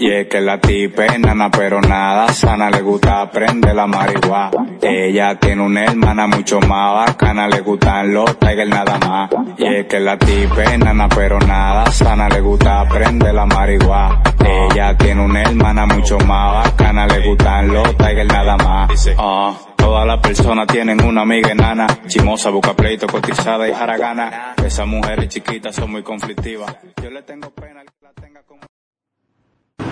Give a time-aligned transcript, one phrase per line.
[0.00, 4.50] Y es que la tipa es nana pero nada sana, le gusta aprender la marihuana.
[4.80, 9.30] Ella tiene una hermana mucho más bacana, le gustan los tigers nada más.
[9.58, 14.22] Y es que la tipa es nana pero nada sana, le gusta aprender la marihuana.
[14.70, 19.10] Ella tiene una hermana mucho más bacana, le gustan los tigers nada más.
[19.18, 24.54] Ah, todas las personas tienen una amiga enana, chimosa, busca pleito, cotizada y jaragana.
[24.64, 26.76] Esas mujeres chiquitas son muy conflictivas.
[27.02, 28.60] Yo le tengo pena que la tenga como...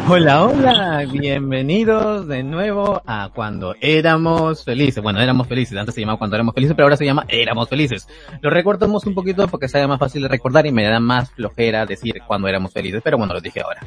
[0.08, 5.02] Hola, hola, bienvenidos de nuevo a Cuando Éramos Felices.
[5.02, 8.06] Bueno, éramos felices, antes se llamaba Cuando Éramos Felices, pero ahora se llama Éramos Felices.
[8.40, 11.86] Lo recortamos un poquito porque sea más fácil de recordar y me da más flojera
[11.86, 13.80] decir Cuando Éramos Felices, pero bueno, lo dije ahora.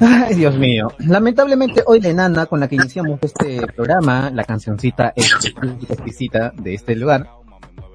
[0.00, 0.88] Ay, Dios mío.
[0.98, 6.96] Lamentablemente hoy la enana con la que iniciamos este programa, la cancioncita exquisita de este
[6.96, 7.28] lugar,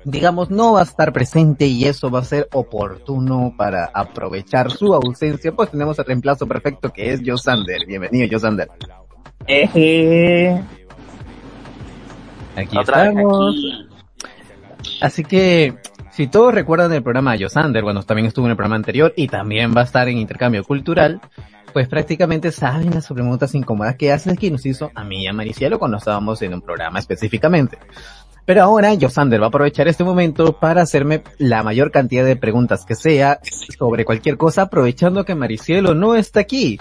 [0.04, 4.94] digamos, no va a estar presente y eso va a ser oportuno para aprovechar su
[4.94, 7.86] ausencia, pues tenemos el reemplazo perfecto que es Josander.
[7.86, 8.70] Bienvenido, Josander.
[9.48, 10.62] Eh,
[12.56, 13.56] Aquí Otra estamos.
[15.02, 15.76] Así que,
[16.12, 19.28] si todos recuerdan el programa de Josander, bueno, también estuvo en el programa anterior y
[19.28, 21.22] también va a estar en Intercambio Cultural,
[21.72, 25.34] pues prácticamente saben las preguntas incómodas que hace que nos hizo a mí y a
[25.34, 27.78] Maricielo cuando estábamos en un programa específicamente.
[28.50, 32.84] Pero ahora Josander va a aprovechar este momento para hacerme la mayor cantidad de preguntas
[32.84, 33.40] que sea
[33.78, 36.80] sobre cualquier cosa, aprovechando que Maricielo no está aquí.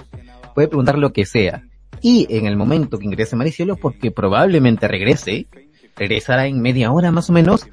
[0.54, 1.64] Puede preguntar lo que sea.
[2.00, 5.46] Y en el momento que ingrese Maricielo, porque probablemente regrese,
[5.94, 7.66] regresará en media hora más o menos,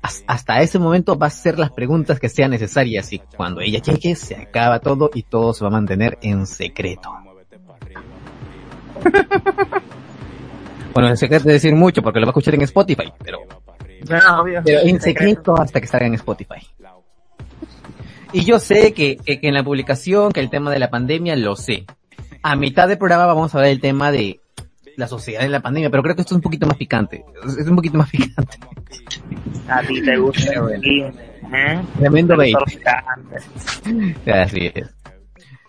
[0.00, 3.82] has- hasta ese momento va a hacer las preguntas que sean necesarias y cuando ella
[3.82, 7.10] llegue se acaba todo y todo se va a mantener en secreto.
[10.92, 13.38] Bueno, en secreto es decir mucho porque lo va a escuchar en Spotify, pero,
[14.08, 14.60] no, obvio.
[14.64, 16.66] pero en secreto hasta que salga en Spotify.
[18.32, 21.34] Y yo sé que, que- que en la publicación, que el tema de la pandemia,
[21.36, 21.84] lo sé.
[22.42, 24.40] A mitad del programa vamos a ver el tema de
[24.96, 27.24] la sociedad en la pandemia, pero creo que esto es un poquito más picante.
[27.44, 28.58] Es un poquito más picante.
[29.68, 31.82] A ti te gusta el ¿eh?
[31.98, 32.56] Tremendo bait.
[34.32, 34.88] Así es.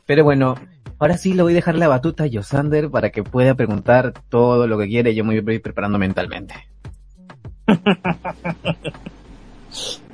[0.05, 0.55] Pero bueno,
[1.01, 4.67] ahora sí le voy a dejar la batuta a Yosander para que pueda preguntar todo
[4.67, 5.15] lo que quiere.
[5.15, 6.53] Yo me voy a ir preparando mentalmente.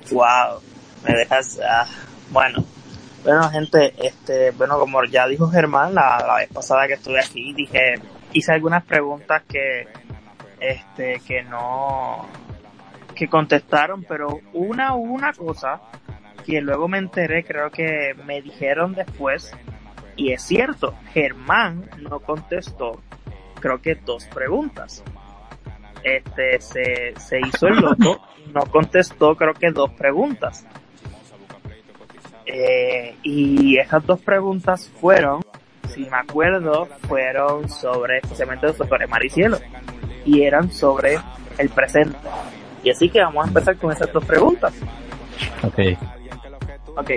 [0.09, 0.61] Wow,
[1.05, 1.85] me dejas, ah,
[2.31, 2.63] bueno,
[3.23, 7.53] bueno gente, este, bueno como ya dijo Germán la, la vez pasada que estuve aquí,
[7.53, 7.95] dije,
[8.31, 9.87] hice algunas preguntas que,
[10.61, 12.25] este, que no,
[13.15, 15.81] que contestaron, pero una, una cosa
[16.45, 19.51] que luego me enteré, creo que me dijeron después,
[20.17, 22.99] y es cierto, Germán no contestó,
[23.59, 25.03] creo que dos preguntas.
[26.03, 30.65] Este, se, se hizo el loco, no contestó creo que dos preguntas.
[32.45, 35.41] Eh, y esas dos preguntas fueron,
[35.89, 39.59] si me acuerdo, fueron sobre, especialmente sobre Mar y Cielo,
[40.25, 41.19] y eran sobre
[41.57, 42.17] el presente.
[42.83, 44.73] Y así que vamos a empezar con esas dos preguntas.
[45.63, 45.79] Ok.
[46.95, 47.11] Ok.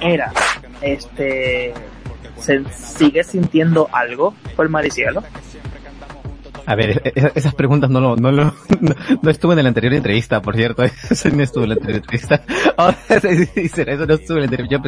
[0.00, 0.32] Era,
[0.80, 1.74] este,
[2.42, 5.22] ¿se sigue sintiendo algo por Mar y Cielo?
[6.64, 8.44] A ver, e- e- esas preguntas no lo, no lo,
[8.80, 10.82] no, no estuve en la anterior entrevista, por cierto.
[11.10, 12.42] Eso no estuvo en la anterior entrevista.
[12.76, 14.68] Ahora eso no estuvo en la anterior.
[14.68, 14.78] Yo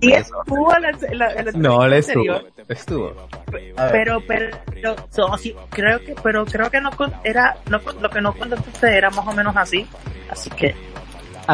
[0.00, 2.40] Y estuvo en la, en la- en la No, la estuvo.
[2.68, 3.12] Estuvo.
[3.50, 6.90] Pero pero, pero so, sí, creo que pero creo que no
[7.24, 9.86] era no, lo que no contestaste era más o menos así
[10.30, 10.74] así que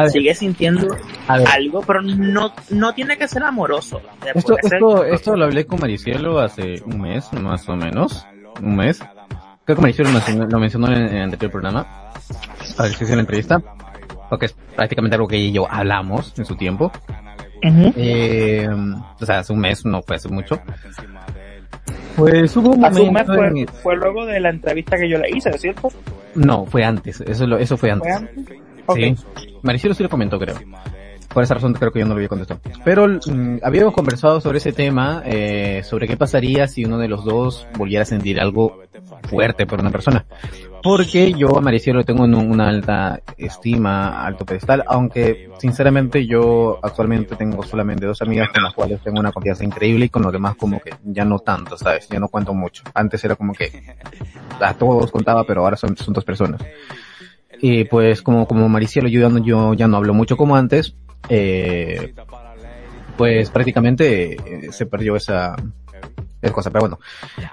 [0.03, 0.87] ver, sigue sintiendo
[1.27, 1.47] a ver.
[1.47, 4.01] algo pero no no tiene que ser amoroso
[4.33, 8.25] Esto, ser- esto, esto lo hablé con Maricielo hace un mes, más o menos.
[8.61, 8.99] Un mes.
[9.65, 10.11] Creo que Maricielo
[10.49, 11.85] lo mencionó, en, en el anterior programa.
[12.77, 13.61] A ver si hice la entrevista.
[14.29, 16.91] Porque es prácticamente algo que ella y yo hablamos en su tiempo.
[17.63, 17.93] Ujú.
[17.95, 18.67] Eh,
[19.19, 20.59] o sea, hace un mes, no fue hace mucho.
[22.15, 25.51] Pues hubo un momento fue, en- fue luego de la entrevista que yo le hice,
[25.57, 25.89] ¿cierto?
[26.35, 28.17] No, fue antes, eso, lo- eso fue antes.
[28.17, 28.57] ¿Fue antes?
[28.93, 29.15] Sí.
[29.61, 30.55] Maricielo sí lo comentó, creo.
[31.33, 32.61] Por esa razón creo que yo no lo había contestado.
[32.85, 37.25] Pero mm, habíamos conversado sobre ese tema, eh, sobre qué pasaría si uno de los
[37.25, 38.79] dos volviera a sentir algo
[39.29, 40.25] fuerte por una persona.
[40.81, 46.79] Porque yo a Maricielo tengo en un- una alta estima, alto pedestal, aunque sinceramente yo
[46.81, 50.31] actualmente tengo solamente dos amigas con las cuales tengo una confianza increíble y con los
[50.31, 52.07] demás como que ya no tanto, ¿sabes?
[52.07, 52.83] Ya no cuento mucho.
[52.93, 53.71] Antes era como que
[54.61, 56.61] a todos contaba, pero ahora son, son dos personas.
[57.61, 60.95] Y pues como, como Maricielo yo ya no, yo ya no hablo mucho como antes,
[61.29, 62.13] eh,
[63.17, 65.55] pues prácticamente eh, se perdió esa,
[66.41, 66.69] esa cosa.
[66.69, 66.99] Pero bueno,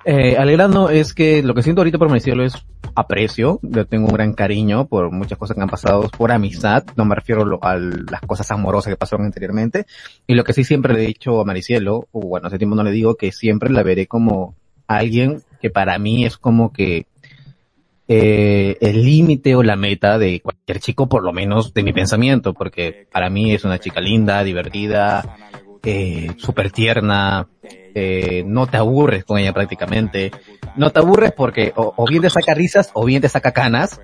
[0.05, 2.55] eh, al grano es que lo que siento ahorita por Maricielo es
[2.95, 7.05] aprecio, le tengo un gran cariño por muchas cosas que han pasado, por amistad, no
[7.05, 9.87] me refiero a las cosas amorosas que pasaron anteriormente.
[10.27, 12.83] Y lo que sí siempre le he dicho a Maricielo, o bueno, hace tiempo no
[12.83, 14.57] le digo, que siempre la veré como
[14.87, 17.07] alguien que para mí es como que
[18.15, 22.53] eh, el límite o la meta de cualquier chico, por lo menos de mi pensamiento,
[22.53, 25.39] porque para mí es una chica linda, divertida,
[25.83, 26.31] eh,
[26.75, 27.49] tierna,
[27.95, 30.31] eh, no te aburres con ella prácticamente,
[30.77, 33.99] no te aburres porque o bien te saca risas o bien te saca canas,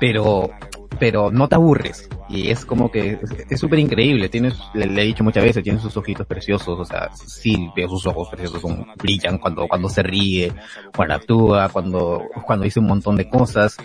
[0.00, 0.50] pero
[0.98, 2.08] pero no te aburres.
[2.28, 3.18] Y es como que
[3.50, 6.84] es- súper increíble tienes le, le he dicho muchas veces tiene sus ojitos preciosos o
[6.84, 10.52] sea sí veo sus ojos preciosos son, brillan cuando cuando se ríe
[10.96, 13.76] cuando actúa cuando cuando dice un montón de cosas.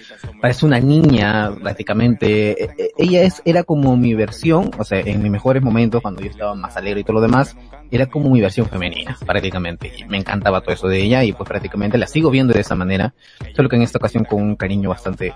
[0.42, 5.22] Parece una niña prácticamente E- e- ella es era como mi versión o sea en
[5.22, 7.56] mis mejores momentos cuando yo estaba más alegre y todo lo demás
[7.92, 9.92] era como mi versión femenina prácticamente.
[9.98, 12.76] Y me encantaba todo eso de ella y pues prácticamente la sigo viendo de esa
[12.76, 13.14] manera
[13.56, 15.34] solo que en esta ocasión con un cariño bastante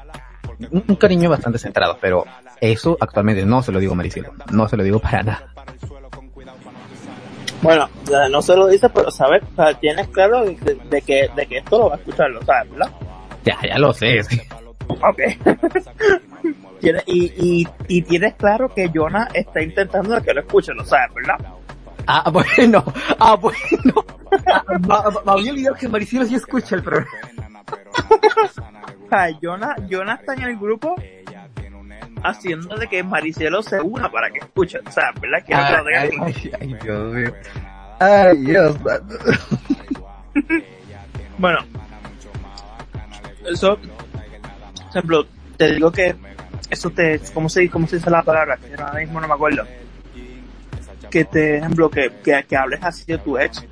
[0.72, 2.26] un, un cariño bastante centrado, pero
[2.60, 5.48] eso actualmente no se lo digo a Maricielo, no se lo digo para nada.
[7.62, 7.88] Bueno,
[8.32, 10.56] no se lo dice, pero sabes, o sea, tienes claro de,
[10.90, 12.92] de- que, de que esto lo va a escuchar, lo sabes, ¿verdad?
[13.46, 14.24] Ya, ya lo sé.
[14.24, 14.42] sí.
[14.88, 15.20] Ok.
[17.06, 21.36] Y, y, y tienes claro que Jonah está intentando que lo escuche, lo sabes, ¿verdad?
[22.08, 22.84] Ah, bueno,
[23.20, 24.04] ah, bueno.
[24.80, 27.12] Me había olvidado que Maricielo sí escucha el programa.
[29.12, 30.96] Sea, Jonah, Jonah está en el grupo
[32.24, 35.44] haciendo de que Maricielo se una para que escuche, o sea, ¿verdad?
[35.46, 37.34] Que Ay, ay, ay, ay, Dios mío.
[38.00, 38.78] Ay, Dios.
[41.38, 41.58] Bueno,
[43.52, 45.25] eso, por ejemplo,
[45.57, 46.16] te digo que
[46.69, 48.57] eso te, ¿cómo se, cómo se dice la palabra?
[48.57, 49.66] Que ahora mismo no me acuerdo.
[51.10, 53.66] Que te, ejemplo, que, que, que hables así de tu ex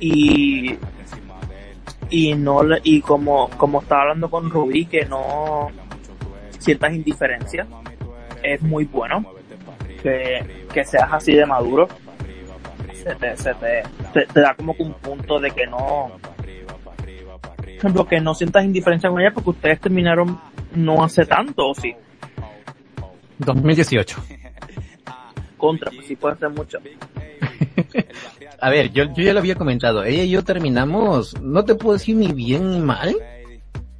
[0.00, 0.76] y,
[2.12, 5.70] y no, y como, como estaba hablando con Rubí, que no
[6.58, 7.66] sientas indiferencia,
[8.42, 9.24] es muy bueno
[10.02, 11.88] que, que seas así de maduro
[12.92, 13.82] se te, se te,
[14.12, 16.12] te, te da como que un punto de que no,
[17.56, 20.38] por ejemplo, que no sientas indiferencia con ella porque ustedes terminaron
[20.74, 21.94] no hace tanto, o sí,
[23.38, 24.22] 2018.
[25.56, 26.78] contra, pues sí puede ser mucho.
[28.62, 30.04] A ver, yo, yo ya lo había comentado.
[30.04, 33.16] Ella y yo terminamos, no te puedo decir ni bien ni mal.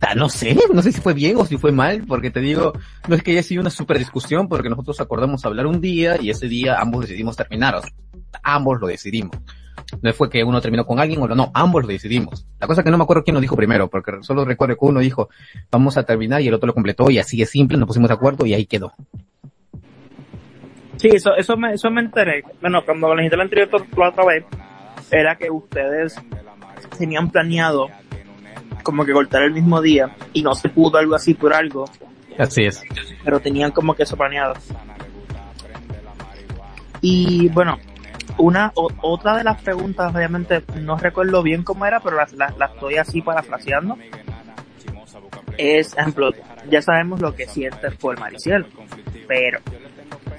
[0.00, 2.72] Ah, no sé, no sé si fue bien o si fue mal, porque te digo,
[3.08, 6.30] no es que haya sido una super discusión, porque nosotros acordamos hablar un día y
[6.30, 7.74] ese día ambos decidimos terminar.
[7.74, 7.90] O sea,
[8.44, 9.36] ambos lo decidimos.
[10.00, 12.46] No fue que uno terminó con alguien o no, no, ambos lo decidimos.
[12.60, 15.00] La cosa que no me acuerdo quién lo dijo primero, porque solo recuerdo que uno
[15.00, 15.28] dijo,
[15.72, 18.14] vamos a terminar y el otro lo completó y así es simple, nos pusimos de
[18.14, 18.92] acuerdo y ahí quedó.
[21.02, 22.44] Sí, eso, eso me, eso me enteré.
[22.60, 23.68] Bueno, cuando les dijiste la anterior
[23.98, 24.44] la otra vez,
[25.10, 26.14] era que ustedes
[26.96, 27.88] tenían planeado
[28.84, 31.84] como que cortar el mismo día y no se pudo algo así por algo,
[32.38, 32.82] Así es.
[33.24, 34.54] pero tenían como que eso planeado.
[37.00, 37.78] Y bueno,
[38.38, 42.56] una o- otra de las preguntas, obviamente no recuerdo bien cómo era, pero las las-
[42.56, 43.98] las estoy así parafraseando.
[45.58, 46.30] Es, ejemplo,
[46.70, 48.66] ya sabemos lo que sientes por Mariciel,
[49.28, 49.58] pero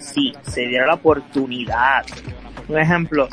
[0.04, 2.06] si se diera la oportunidad,
[2.68, 3.28] un ejemplo,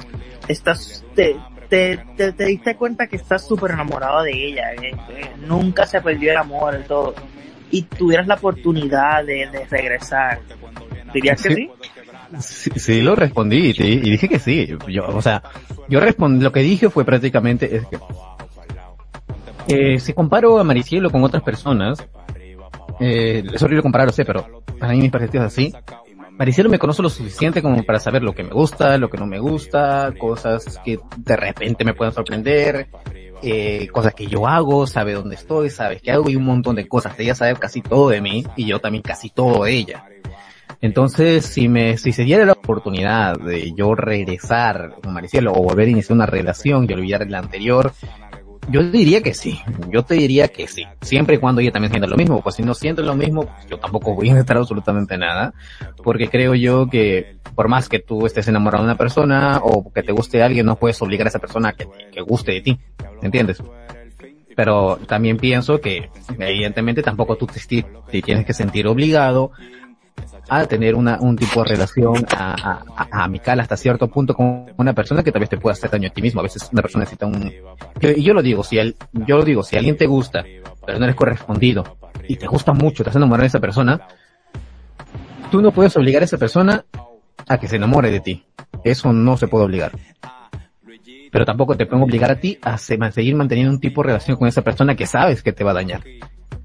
[0.49, 1.37] estás, te,
[1.69, 6.01] te, te, te diste cuenta que estás súper enamorado de ella, eh, eh, nunca se
[6.01, 7.15] perdió el amor y todo,
[7.71, 10.41] y tuvieras la oportunidad de, de regresar,
[11.13, 11.55] ¿dirías que
[12.39, 12.71] Sí.
[12.77, 13.03] sí?
[13.03, 14.69] Lo respondí y, y dije que sí.
[14.87, 15.43] Yo, o sea,
[15.89, 17.99] yo respondí, lo que dije fue prácticamente es que
[19.69, 22.05] eh, si comparo a Maricielo con otras personas,
[23.01, 25.73] eh, es horrible compararlo, sé, pero para mí mis perspectivas así.
[26.41, 29.27] Maricielo me conoce lo suficiente como para saber lo que me gusta, lo que no
[29.27, 32.89] me gusta, cosas que de repente me pueden sorprender,
[33.43, 36.89] eh, cosas que yo hago, sabe dónde estoy, sabe qué hago y un montón de
[36.89, 37.13] cosas.
[37.21, 40.07] Ella sabe casi todo de mí y yo también casi todo de ella.
[40.81, 45.89] Entonces, si me, si se diera la oportunidad de yo regresar con Maricielo o volver
[45.89, 47.93] a iniciar una relación y olvidar la anterior,
[48.71, 49.61] yo diría que sí,
[49.91, 52.63] yo te diría que sí, siempre y cuando ella también sienta lo mismo, pues si
[52.63, 55.53] no siente lo mismo, pues yo tampoco voy a intentar absolutamente nada,
[56.03, 60.03] porque creo yo que por más que tú estés enamorado de una persona o que
[60.03, 62.79] te guste alguien, no puedes obligar a esa persona a que, que guste de ti,
[63.23, 63.63] ¿entiendes?
[64.57, 67.61] Pero también pienso que evidentemente tampoco tú te,
[68.11, 69.53] te tienes que sentir obligado
[70.49, 74.93] a tener una, un tipo de relación a, a, amical hasta cierto punto con una
[74.93, 76.41] persona que tal vez te pueda hacer daño a ti mismo.
[76.41, 77.53] A veces una persona necesita un...
[78.01, 80.45] Y yo lo digo, si el, yo lo digo, si alguien te gusta,
[80.87, 81.99] pero no eres correspondido,
[82.29, 84.01] y te gusta mucho, te hace enamorar de esa persona,
[85.51, 86.85] tú no puedes obligar a esa persona
[87.49, 88.45] a que se enamore de ti.
[88.85, 89.93] Eso no se puede obligar.
[91.33, 94.49] Pero tampoco te pueden obligar a ti a seguir manteniendo un tipo de relación con
[94.49, 96.03] esa persona que sabes que te va a dañar.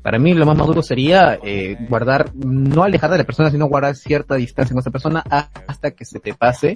[0.05, 3.95] Para mí lo más maduro sería eh, guardar, no alejar de la persona, sino guardar
[3.95, 5.23] cierta distancia con esa persona
[5.67, 6.75] hasta que se te pase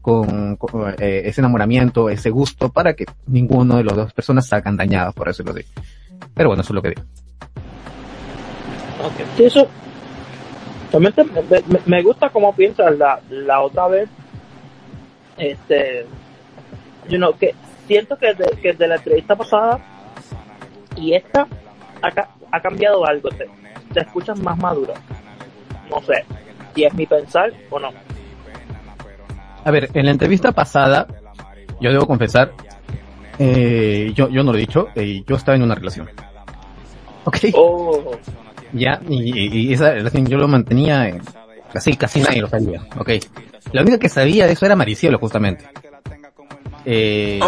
[0.00, 0.56] con,
[1.00, 5.28] eh, ese enamoramiento, ese gusto, para que ninguno de las dos personas salgan dañadas, por
[5.28, 5.68] eso lo digo.
[6.34, 7.02] Pero bueno, eso es lo que digo.
[9.06, 9.46] Okay.
[9.46, 9.66] Eso.
[10.92, 14.08] Realmente me, me, gusta cómo piensas la, la otra vez.
[15.36, 16.06] Este.
[17.08, 17.56] You know, que
[17.88, 19.80] siento que de, que de la entrevista pasada
[20.94, 21.48] y esta
[22.00, 23.48] acá ha cambiado algo, te,
[23.92, 24.94] te escuchas más maduro.
[25.90, 26.24] No sé
[26.74, 27.90] si es mi pensar o no.
[29.64, 31.06] A ver, en la entrevista pasada,
[31.80, 32.52] yo debo confesar,
[33.38, 36.08] eh, yo, yo no lo he dicho, eh, yo estaba en una relación.
[37.24, 37.38] Ok.
[37.54, 38.16] Oh.
[38.72, 41.10] Ya, y, y, esa relación yo lo mantenía,
[41.72, 42.82] casi, casi nadie lo sabía.
[42.98, 43.10] Ok.
[43.72, 45.64] La única que sabía de eso era Maricielo, justamente.
[46.84, 47.40] Eh,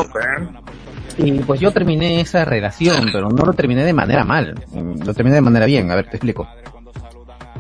[1.19, 4.55] y pues yo terminé esa relación, pero no lo terminé de manera mal,
[5.05, 6.49] lo terminé de manera bien, a ver, te explico.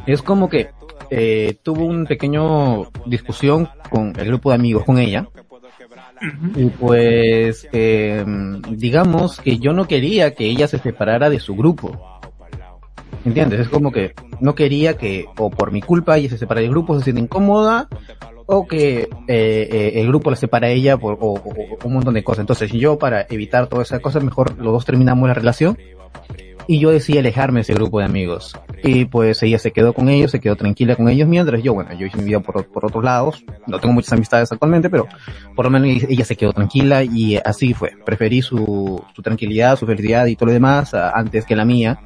[0.07, 0.71] Es como que
[1.11, 5.28] eh, tuvo un pequeño discusión con el grupo de amigos con ella.
[6.54, 8.25] Y pues, eh,
[8.71, 12.21] digamos que yo no quería que ella se separara de su grupo.
[13.25, 13.61] ¿Entiendes?
[13.61, 16.97] Es como que no quería que, o por mi culpa, ella se separara del grupo,
[16.99, 17.88] se siente incómoda,
[18.52, 21.40] o que eh, eh, el grupo la separa a ella por, o,
[21.85, 22.40] un montón de cosas.
[22.40, 25.78] Entonces yo para evitar todas esas cosas, mejor los dos terminamos la relación
[26.66, 28.59] y yo decidí alejarme de ese grupo de amigos.
[28.83, 31.92] Y pues ella se quedó con ellos, se quedó tranquila con ellos, mientras yo, bueno,
[31.95, 35.07] yo hice mi vida por, por otros lados, no tengo muchas amistades actualmente, pero
[35.54, 37.92] por lo menos ella se quedó tranquila y así fue.
[38.04, 42.00] Preferí su, su tranquilidad, su felicidad y todo lo demás antes que la mía.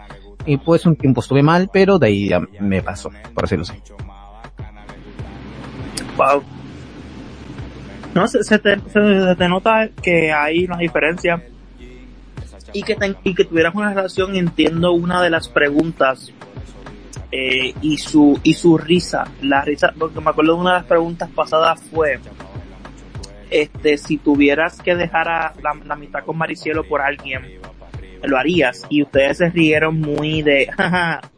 [0.45, 3.81] Y pues un tiempo estuve mal, pero de ahí ya me pasó, por decirlo así.
[6.17, 6.43] Wow.
[8.15, 11.43] No, se, te, se, te, nota que hay una diferencia.
[12.73, 16.33] Y que, y que tuvieras una relación, entiendo una de las preguntas
[17.31, 19.25] eh, y su y su risa.
[19.43, 22.19] La risa, porque me acuerdo de una de las preguntas pasadas fue
[23.51, 27.61] este si tuvieras que dejar a la, la amistad con Maricielo por alguien,
[28.23, 28.85] lo harías.
[28.89, 30.69] Y ustedes se rieron muy de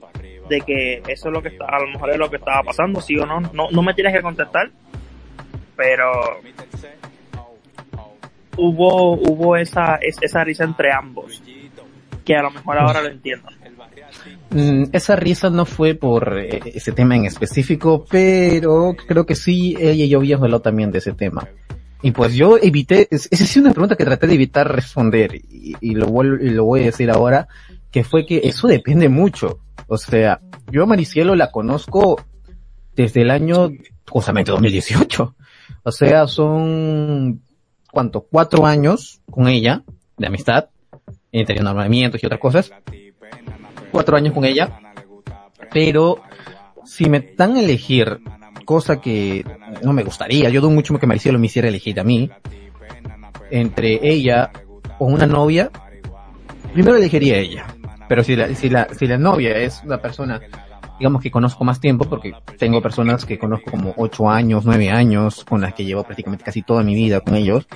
[0.49, 3.01] de que eso es lo que está, a lo mejor es lo que estaba pasando,
[3.01, 4.71] sí o no, no, no me tienes que contestar,
[5.77, 6.41] pero
[8.57, 11.43] hubo, hubo esa, esa risa entre ambos,
[12.25, 13.49] que a lo mejor ahora lo entiendo.
[14.51, 19.77] Mm, esa risa no fue por eh, ese tema en específico, pero creo que sí,
[19.79, 21.49] ella y yo habíamos hablado también de ese tema.
[22.03, 25.95] Y pues yo evité, esa es una pregunta que traté de evitar responder, y, y
[25.95, 27.49] lo, vuelvo, y lo voy a decir ahora,
[27.91, 29.61] que fue que eso depende mucho.
[29.89, 30.41] O sea,
[30.71, 32.21] yo a Maricielo la conozco
[32.95, 33.71] desde el año,
[34.09, 35.35] justamente 2018.
[35.83, 37.43] O sea, son,
[37.93, 38.23] ¿cuánto?
[38.23, 39.83] Cuatro años con ella,
[40.17, 40.71] de amistad,
[41.31, 42.73] entre enamoramientos y otras cosas.
[43.93, 44.81] Cuatro años con ella.
[45.73, 46.23] Pero,
[46.85, 48.21] si me dan a elegir,
[48.65, 49.45] cosa que
[49.83, 52.31] no me gustaría, yo dudo mucho que Maricielo me hiciera elegir a mí,
[53.51, 54.51] entre ella
[54.99, 55.71] o una novia,
[56.73, 57.76] primero elegiría a ella.
[58.09, 60.41] Pero si la, si la, si la novia es una persona,
[60.99, 65.45] digamos que conozco más tiempo, porque tengo personas que conozco como ocho años, nueve años,
[65.45, 67.67] con las que llevo prácticamente casi toda mi vida con ellos,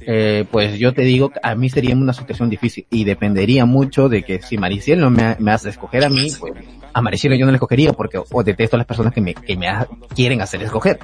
[0.00, 4.22] eh, pues yo te digo, a mí sería una situación difícil y dependería mucho de
[4.22, 6.52] que si Mariciel no me, me hace escoger a mí, pues
[6.92, 9.56] a Mariciel yo no le escogería porque o detesto a las personas que me, que
[9.56, 9.68] me
[10.14, 10.98] quieren hacer escoger.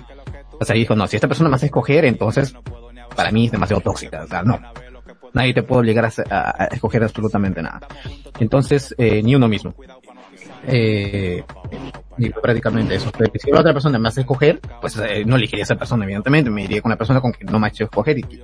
[0.61, 2.55] O sea, dijo, no, si esta persona me hace escoger, entonces
[3.15, 4.59] para mí es demasiado tóxica, o sea, no
[5.35, 7.87] nadie te puede obligar a, escoger absolutamente nada.
[8.39, 9.75] Entonces, eh, ni uno mismo.
[10.67, 11.43] Eh,
[12.41, 13.11] prácticamente eso.
[13.17, 16.51] Pero si la otra persona me hace escoger, pues eh, no elegiría esa persona, evidentemente.
[16.51, 18.41] Me iría con la persona con que no me ha hecho escoger y, que-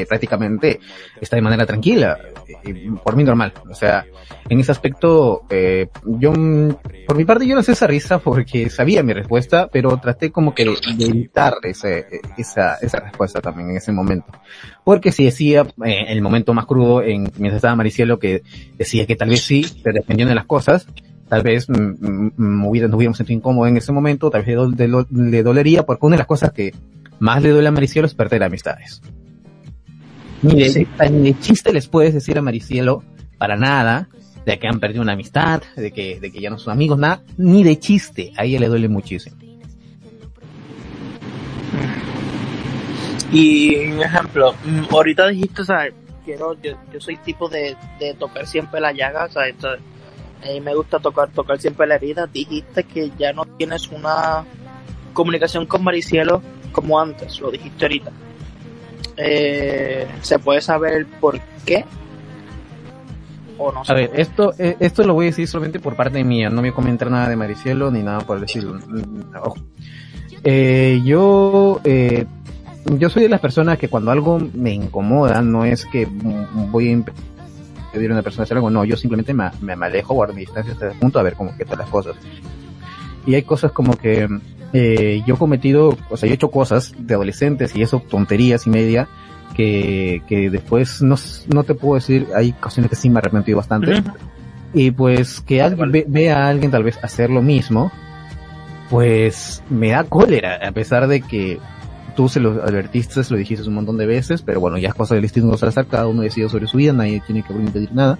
[0.00, 0.80] y prácticamente
[1.20, 2.18] está de manera tranquila.
[2.64, 3.52] y por mí normal.
[3.70, 4.04] O sea,
[4.48, 6.32] en ese aspecto, eh, yo,
[7.06, 10.54] por mi parte, yo no sé esa risa porque sabía mi respuesta, pero traté como
[10.54, 14.26] que de, evitar ese, esa, esa respuesta también en ese momento.
[14.84, 18.42] Porque si decía, eh, el momento más crudo, en, mientras estaba Maricielo, que
[18.76, 20.86] decía que tal vez sí, pero dependiendo de las cosas,
[21.28, 24.54] tal vez mm, mm, hubiera, nos hubiéramos sentido incómodos en ese momento, tal vez le,
[24.54, 26.74] do- le do- le dolería, porque una de las cosas que
[27.20, 29.02] más le duele a Maricielo es perder amistades.
[30.42, 30.86] Ni de, Sí.
[31.10, 33.02] ni de chiste les puedes decir a Maricielo,
[33.38, 34.08] para nada,
[34.46, 37.22] de que han perdido una amistad, de que, de que ya no son amigos, nada,
[37.36, 39.36] ni de chiste, a ella le duele muchísimo.
[43.30, 45.88] Y un ejemplo, mm, ahorita dijiste, o sea,
[46.24, 49.68] quiero, yo, yo soy tipo de, de tocar siempre la llaga, o sea, esto,
[50.42, 52.26] a mí me gusta tocar, tocar siempre la herida.
[52.26, 54.44] Dijiste que ya no tienes una
[55.12, 56.42] comunicación con Maricielo
[56.72, 58.10] como antes, lo dijiste ahorita.
[59.16, 61.84] Eh, ¿Se puede saber el por qué?
[63.58, 64.22] ¿O no A ver, puede?
[64.22, 67.10] esto, eh, esto lo voy a decir solamente por parte mía, no voy a comentar
[67.10, 68.78] nada de Maricielo ni nada por decirlo.
[69.42, 69.56] Ojo.
[70.44, 72.26] Eh, yo, eh,
[72.96, 76.06] yo soy de las personas que cuando algo me incomoda, no es que
[76.70, 76.92] voy a
[77.88, 80.72] impedir a una persona hacer algo, no, yo simplemente me, me, alejo, guardo mi distancia
[80.72, 82.16] hasta el punto a ver cómo están las cosas.
[83.26, 84.28] Y hay cosas como que
[84.72, 88.66] eh, yo he cometido, o sea, yo he hecho cosas de adolescentes y eso, tonterías
[88.66, 89.08] y media,
[89.54, 91.16] que, que después no,
[91.52, 94.02] no te puedo decir, hay ocasiones que sí me he arrepentido bastante.
[94.74, 97.90] Y pues que alguien ve, ve a alguien tal vez hacer lo mismo,
[98.90, 101.58] pues me da cólera, a pesar de que
[102.18, 104.94] tú se lo advertiste, se lo dijiste un montón de veces, pero bueno, ya es
[104.94, 108.18] cosa del destino Salazar, cada uno decide sobre su vida, nadie tiene que impedir nada.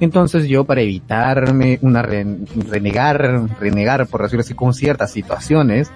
[0.00, 2.26] Entonces yo para evitarme una re-
[2.68, 5.92] renegar, renegar por decirlo así con ciertas situaciones,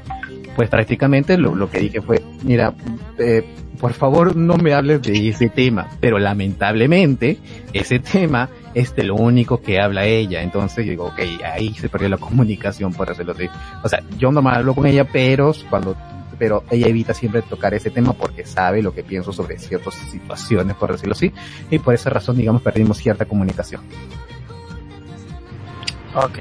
[0.54, 2.72] pues prácticamente lo, lo que dije fue, mira,
[3.18, 3.42] eh,
[3.80, 7.38] por favor no me hables de ese tema, pero lamentablemente
[7.72, 11.18] ese tema es de lo único que habla ella, entonces digo, ok,
[11.52, 13.48] ahí se perdió la comunicación por decirlo así.
[13.82, 15.96] O sea, yo no me hablo con ella, pero cuando
[16.40, 20.74] pero ella evita siempre tocar ese tema porque sabe lo que pienso sobre ciertas situaciones,
[20.74, 21.34] por decirlo así,
[21.70, 23.82] y por esa razón, digamos, perdimos cierta comunicación.
[26.14, 26.38] Ok,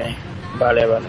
[0.58, 1.08] vale, vale.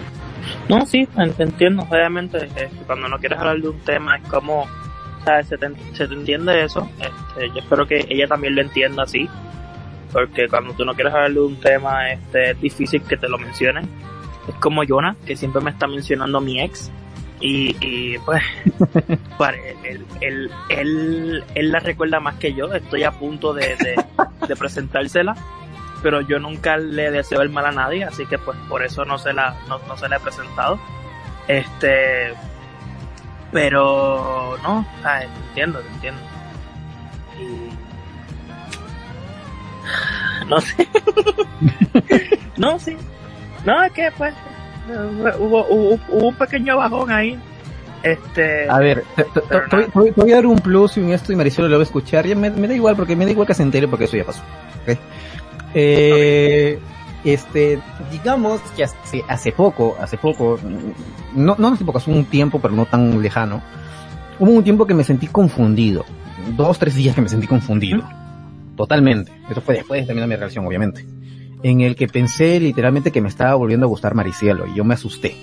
[0.67, 4.67] No, sí, entiendo, obviamente, eh, cuando no quieres hablar de un tema es como,
[5.23, 5.47] ¿sabes?
[5.47, 9.29] Se te, se te entiende eso, este, yo espero que ella también lo entienda así,
[10.11, 13.37] porque cuando tú no quieres hablar de un tema, este, es difícil que te lo
[13.37, 13.87] mencionen.
[14.49, 16.91] Es como Jonah, que siempre me está mencionando a mi ex,
[17.41, 18.43] y, y pues,
[19.37, 23.95] pare- él, él, él, él la recuerda más que yo, estoy a punto de, de,
[24.47, 25.35] de presentársela
[26.03, 29.19] pero yo nunca le deseo el mal a nadie, así que pues por eso no
[29.19, 30.79] se la, no, no se la he presentado.
[31.47, 32.33] Este,
[33.51, 36.21] pero no, te entiendo, te entiendo.
[37.39, 37.71] Y
[40.47, 40.87] no sé.
[42.57, 42.97] no, sí.
[43.65, 44.33] No, es que pues
[45.39, 47.39] hubo, hubo, hubo un pequeño bajón ahí.
[48.03, 49.23] Este, A ver, te,
[49.93, 52.35] voy, a dar un plus y un esto y Maricelo lo va a escuchar, ya
[52.35, 54.41] me, me da igual porque me da igual que se entere porque eso ya pasó.
[54.87, 54.97] ¿ok?
[55.75, 56.79] Eh,
[57.23, 57.79] este,
[58.11, 62.59] digamos que hace, hace poco, hace poco, mm, no, no hace poco, hace un tiempo,
[62.59, 63.61] pero no tan lejano,
[64.39, 66.03] hubo un tiempo que me sentí confundido.
[66.57, 68.01] Dos, tres días que me sentí confundido.
[68.75, 69.31] Totalmente.
[69.49, 71.05] Eso fue después de terminar mi relación, obviamente.
[71.63, 74.95] En el que pensé literalmente que me estaba volviendo a gustar Maricielo y yo me
[74.95, 75.35] asusté.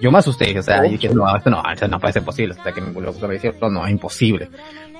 [0.00, 2.72] Yo me asusté, o sea, y dije, no, esto no, esto no ser posible, hasta
[2.72, 4.48] que me volvió a gustar no, es imposible.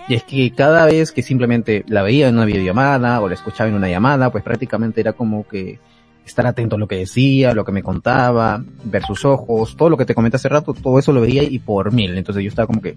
[0.09, 3.71] Y es que cada vez que simplemente la veía en una videollamada o la escuchaba
[3.71, 5.79] en una llamada, pues prácticamente era como que
[6.25, 9.97] estar atento a lo que decía, lo que me contaba, ver sus ojos, todo lo
[9.97, 12.17] que te comenté hace rato, todo eso lo veía y por mil.
[12.17, 12.97] Entonces yo estaba como que,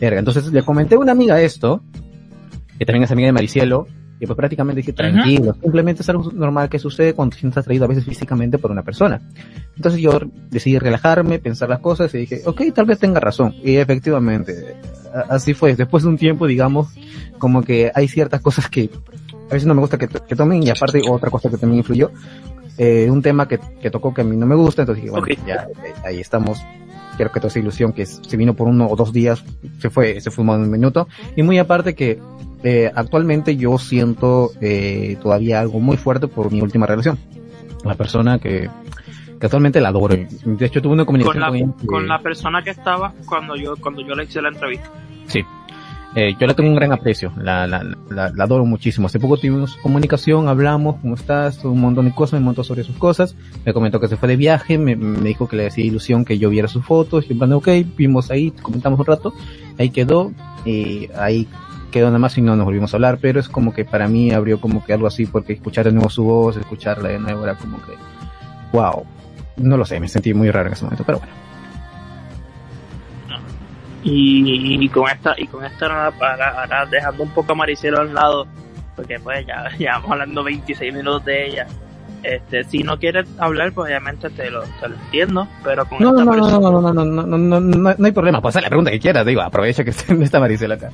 [0.00, 0.18] verga.
[0.18, 1.82] Entonces le comenté a una amiga esto,
[2.78, 3.86] que también es amiga de Maricielo,
[4.20, 7.84] y pues prácticamente dije, tranquilo, simplemente es algo normal que sucede cuando te sientes atraído
[7.84, 9.20] a veces físicamente por una persona.
[9.76, 13.54] Entonces yo decidí relajarme, pensar las cosas y dije, ok, tal vez tenga razón.
[13.62, 14.76] Y efectivamente,
[15.28, 15.76] así fue.
[15.76, 16.88] Después de un tiempo, digamos,
[17.38, 18.90] como que hay ciertas cosas que
[19.50, 22.10] a veces no me gusta que, que tomen y aparte otra cosa que también influyó,
[22.76, 25.26] eh, un tema que, que tocó que a mí no me gusta, entonces dije, bueno,
[25.30, 25.46] Ok.
[25.46, 26.60] ya eh, ahí estamos.
[27.18, 29.44] Quiero que toda esa ilusión que se vino por uno o dos días,
[29.80, 31.06] se fue, se fumó en un minuto.
[31.36, 32.18] Y muy aparte que
[32.62, 37.18] eh, actualmente yo siento eh, todavía algo muy fuerte por mi última relación.
[37.84, 38.70] La persona que,
[39.40, 40.16] que actualmente la adoro.
[40.16, 43.56] De hecho tuve una con comunicación la, con que- con la persona que estaba cuando
[43.56, 44.88] yo, cuando yo le hice la entrevista.
[45.26, 45.44] Sí.
[46.20, 49.06] Eh, yo la tengo un gran aprecio, la, la, la, la, adoro muchísimo.
[49.06, 51.64] Hace poco tuvimos comunicación, hablamos, ¿cómo estás?
[51.64, 54.34] Un montón de cosas, me montó sobre sus cosas, me comentó que se fue de
[54.34, 57.52] viaje, me, dijo que le hacía ilusión que yo viera sus fotos, y en plan,
[57.52, 59.32] ok, vimos ahí, comentamos un rato,
[59.78, 60.32] ahí quedó,
[60.64, 61.46] y ahí
[61.92, 64.32] quedó nada más y no nos volvimos a hablar, pero es como que para mí
[64.32, 67.54] abrió como que algo así, porque escuchar de nuevo su voz, escucharla de nuevo era
[67.54, 67.92] como que,
[68.72, 69.04] wow,
[69.58, 71.47] no lo sé, me sentí muy raro en ese momento, pero bueno.
[74.10, 78.14] Y, y, con esta y con esta ahora, ahora dejando un poco a Maricelo al
[78.14, 78.46] lado
[78.96, 81.66] porque pues ya llevamos hablando 26 minutos de ella.
[82.22, 86.10] Este si no quieres hablar pues obviamente te lo, te lo entiendo pero con no,
[86.10, 88.62] esta no, no, no, no, no, no, no, no, no, no hay problema pues haz
[88.62, 89.90] la pregunta que quieras digo aprovecha que
[90.22, 90.90] está Maricela acá.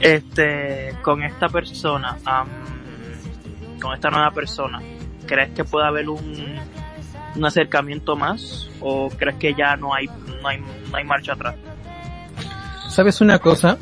[0.00, 4.80] Este con esta persona um, con esta nueva persona
[5.26, 6.56] crees que puede haber un
[7.34, 10.06] un acercamiento más o crees que ya no hay
[10.40, 11.56] no hay no hay marcha atrás
[12.92, 13.78] ¿Sabes una cosa?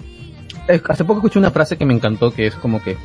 [0.88, 2.96] Hace poco escuché una frase que me encantó, que es como que,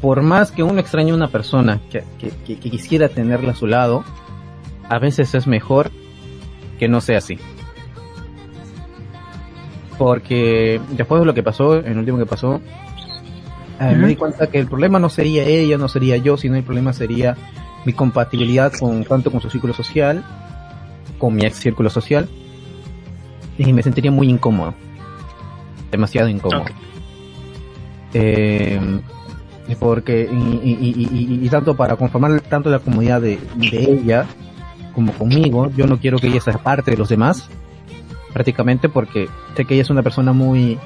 [0.00, 3.54] por más que uno extrañe a una persona que, que, que, que, quisiera tenerla a
[3.54, 4.04] su lado,
[4.88, 5.90] a veces es mejor
[6.78, 7.38] que no sea así.
[9.98, 12.62] Porque después de lo que pasó, en el último que pasó,
[13.78, 16.64] eh, me di cuenta que el problema no sería ella, no sería yo, sino el
[16.64, 17.36] problema sería
[17.84, 20.24] mi compatibilidad con tanto con su círculo social,
[21.18, 22.30] con mi ex círculo social,
[23.58, 24.74] y me sentiría muy incómodo
[25.90, 26.62] demasiado incómodo.
[26.62, 26.74] Okay.
[28.14, 28.80] Eh,
[29.80, 34.26] porque, y, y, y, y, tanto para conformar tanto la comunidad de, de, ella
[34.94, 37.48] como conmigo, yo no quiero que ella sea parte de los demás,
[38.32, 40.78] prácticamente porque sé que ella es una persona muy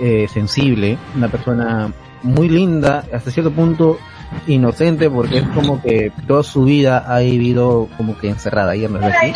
[0.00, 1.92] eh, sensible, una persona
[2.22, 3.98] muy linda, hasta cierto punto
[4.46, 8.98] inocente, porque es como que toda su vida ha vivido como que encerrada, ella no
[9.00, 9.32] es así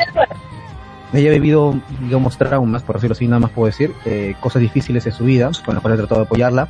[1.12, 5.06] ella ha vivido, digamos, traumas, por decirlo así, nada más puedo decir, eh, cosas difíciles
[5.06, 6.68] en su vida, con las cuales he tratado de apoyarla.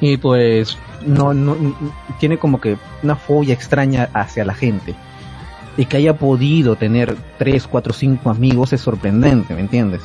[0.00, 0.76] Y pues,
[1.06, 1.56] no, no,
[2.18, 4.94] tiene como que una fobia extraña hacia la gente.
[5.76, 10.02] Y que haya podido tener tres, cuatro, cinco amigos es sorprendente, ¿me entiendes?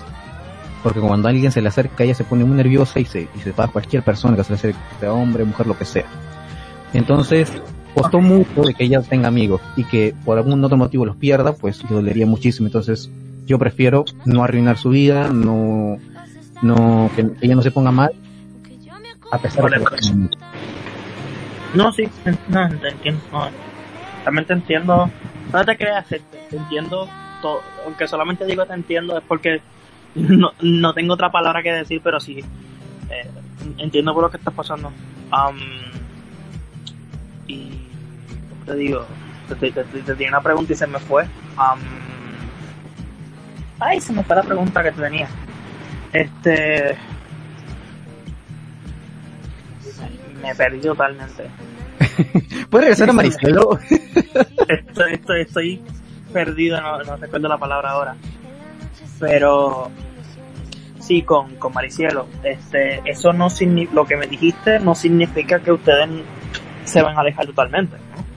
[0.83, 3.51] Porque cuando alguien se le acerca, ella se pone muy nerviosa y se, y se
[3.51, 6.05] va a cualquier persona que se le acerque, sea hombre, mujer, lo que sea.
[6.93, 7.51] Entonces,
[7.93, 11.53] costó mucho de que ella tenga amigos y que por algún otro motivo los pierda,
[11.53, 12.67] pues le dolería muchísimo.
[12.67, 13.09] Entonces,
[13.49, 15.97] yo prefiero no arruinar su vida, no,
[16.61, 18.11] no, que ella no se ponga mal,
[19.31, 20.29] a pesar de que...
[21.73, 22.07] No, sí,
[22.47, 23.21] no, te entiendo,
[24.23, 25.09] también te entiendo,
[25.51, 27.09] no te creas, te, entiendo
[27.85, 29.61] aunque solamente digo te entiendo es porque
[30.13, 32.39] no, no tengo otra palabra que decir, pero sí,
[33.09, 33.31] eh,
[33.77, 34.89] entiendo por lo que estás pasando.
[35.31, 35.57] Um,
[37.47, 37.69] y,
[38.49, 39.05] ¿cómo te digo?
[39.47, 41.23] Te, te, te, te, tenía una pregunta y se me fue.
[41.57, 42.08] Um,
[43.79, 45.27] Ay, se me fue la pregunta que tenía.
[46.13, 46.97] Este.
[50.41, 51.49] Me perdí totalmente.
[52.69, 53.79] ¿Puedes regresar a Maricelo?
[54.67, 55.81] estoy, estoy, estoy
[56.31, 58.15] perdido, no, no recuerdo la palabra ahora.
[59.19, 59.91] Pero
[60.99, 63.47] sí, con, con Maricielo, este, eso no
[63.91, 66.07] lo que me dijiste no significa que ustedes
[66.85, 68.28] se van a alejar totalmente, ¿no?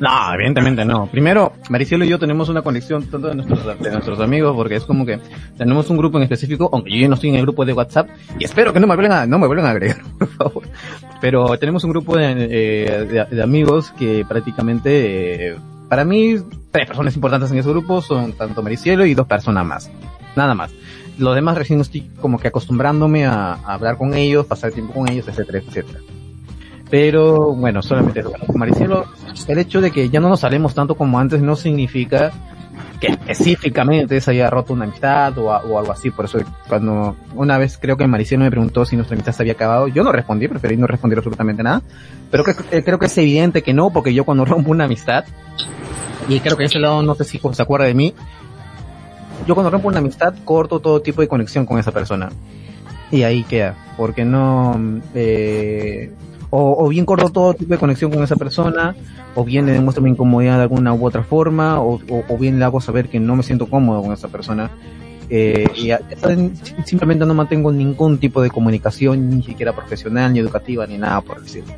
[0.00, 1.06] No, evidentemente no.
[1.06, 4.84] Primero, Maricielo y yo tenemos una conexión tanto de nuestros, de nuestros amigos, porque es
[4.84, 5.20] como que
[5.58, 8.08] tenemos un grupo en específico, aunque yo no estoy en el grupo de WhatsApp,
[8.38, 10.62] y espero que no me vuelvan a, no me vuelvan a agregar, por favor.
[11.20, 15.56] Pero tenemos un grupo de, eh, de, de amigos que prácticamente, eh,
[15.90, 16.36] para mí,
[16.70, 19.90] tres personas importantes en ese grupo son tanto Maricielo y dos personas más.
[20.34, 20.72] Nada más.
[21.18, 25.10] Los demás recién estoy como que acostumbrándome a, a hablar con ellos, pasar tiempo con
[25.10, 25.98] ellos, etcétera, etcétera.
[26.90, 28.22] Pero bueno, solamente
[28.54, 29.04] Maricielo,
[29.48, 32.32] el hecho de que ya no nos salemos tanto como antes no significa
[33.00, 36.10] que específicamente se haya roto una amistad o, o, algo así.
[36.10, 36.38] Por eso
[36.68, 40.04] cuando una vez creo que Maricielo me preguntó si nuestra amistad se había acabado, yo
[40.04, 41.82] no respondí, preferí no responder absolutamente nada.
[42.30, 45.24] Pero que, eh, creo que es evidente que no, porque yo cuando rompo una amistad,
[46.28, 48.14] y creo que ese lado no sé si se acuerda de mí,
[49.46, 52.30] yo cuando rompo una amistad corto todo tipo de conexión con esa persona.
[53.10, 54.78] Y ahí queda, porque no,
[55.14, 56.12] eh,
[56.50, 58.94] o, bien corto todo tipo de conexión con esa persona,
[59.34, 62.64] o bien le demuestro mi incomodidad de alguna u otra forma, o, o, bien le
[62.64, 64.70] hago saber que no me siento cómodo con esa persona.
[65.32, 65.92] Eh, y
[66.84, 71.40] simplemente no mantengo ningún tipo de comunicación, ni siquiera profesional, ni educativa, ni nada por
[71.40, 71.72] decirlo.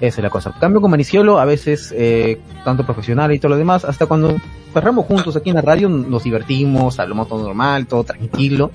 [0.00, 0.54] Esa es la cosa.
[0.58, 4.34] Cambio con Manicielo, a veces, eh, tanto profesional y todo lo demás, hasta cuando
[4.72, 8.70] cerramos juntos aquí en la radio, nos divertimos, hablamos todo normal, todo tranquilo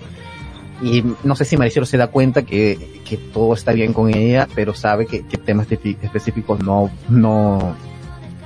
[0.81, 4.47] y no sé si Maricielo se da cuenta que, que todo está bien con ella,
[4.53, 7.75] pero sabe que, que temas específicos no, no,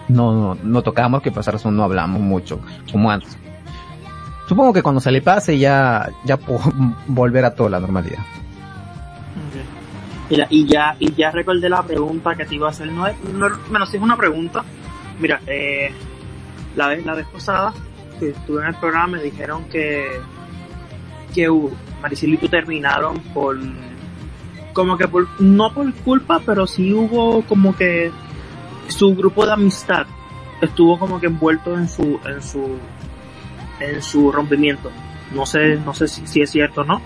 [0.08, 2.60] no, no tocamos, que por esa razón no hablamos mucho,
[2.92, 3.38] como antes.
[4.48, 6.62] Supongo que cuando se le pase ya, ya puedo
[7.08, 8.20] volver a toda la normalidad.
[10.30, 12.92] Mira, y ya, y ya recordé la pregunta que te iba a hacer.
[12.92, 14.64] No es, no, bueno, sí es una pregunta.
[15.20, 15.92] Mira, eh,
[16.76, 17.74] la vez, la vez pasada
[18.20, 20.20] que estuve en el programa me dijeron que,
[21.34, 21.50] que
[22.02, 23.58] Maricel y tú terminaron por,
[24.74, 28.12] como que por, no por culpa, pero sí hubo como que
[28.88, 30.06] su grupo de amistad
[30.62, 32.78] estuvo como que envuelto en su, en su,
[33.80, 34.92] en su rompimiento.
[35.34, 37.02] No sé, no sé si, si es cierto o no.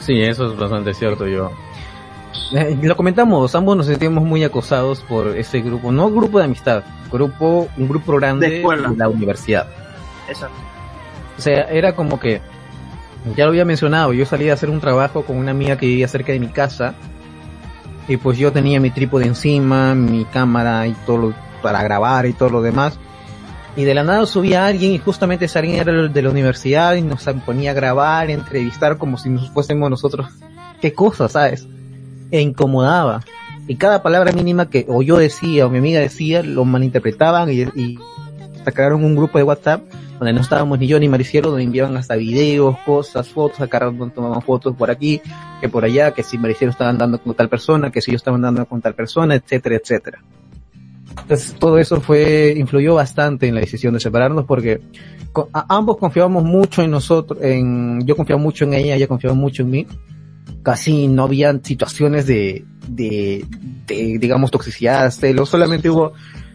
[0.00, 1.50] Sí, eso es bastante cierto, yo.
[2.52, 6.82] Eh, lo comentamos, ambos nos sentíamos muy acosados por ese grupo, no grupo de amistad,
[7.10, 8.92] grupo, un grupo grande De escuela.
[8.96, 9.68] la universidad.
[10.28, 10.56] Exacto.
[11.38, 12.40] O sea, era como que,
[13.36, 16.08] ya lo había mencionado, yo salí a hacer un trabajo con una amiga que vivía
[16.08, 16.94] cerca de mi casa,
[18.08, 22.32] y pues yo tenía mi trípode encima, mi cámara y todo lo, para grabar y
[22.32, 22.98] todo lo demás,
[23.76, 27.02] y de la nada subía alguien y justamente ese alguien era de la universidad y
[27.02, 30.26] nos ponía a grabar, entrevistar como si nos fuésemos nosotros.
[30.80, 31.68] Qué cosa, ¿sabes?
[32.30, 33.22] E incomodaba.
[33.68, 37.60] Y cada palabra mínima que o yo decía o mi amiga decía, lo malinterpretaban y,
[37.80, 37.98] y
[38.64, 39.82] sacaron un grupo de WhatsApp
[40.20, 43.80] donde no estábamos ni yo ni Maricielo, donde enviaban hasta videos, cosas, fotos, acá
[44.14, 45.20] tomaban fotos por aquí,
[45.62, 48.36] que por allá, que si Maricielo estaba andando con tal persona, que si yo estaba
[48.36, 50.22] andando con tal persona, etcétera, etcétera.
[51.22, 54.80] Entonces todo eso fue, influyó bastante en la decisión de separarnos porque
[55.32, 59.34] co- a- ambos confiábamos mucho en nosotros, en, yo confiaba mucho en ella, ella confiaba
[59.34, 59.86] mucho en mí.
[60.62, 63.46] Casi no habían situaciones de, de,
[63.86, 66.12] de, digamos, toxicidad, celos, solamente hubo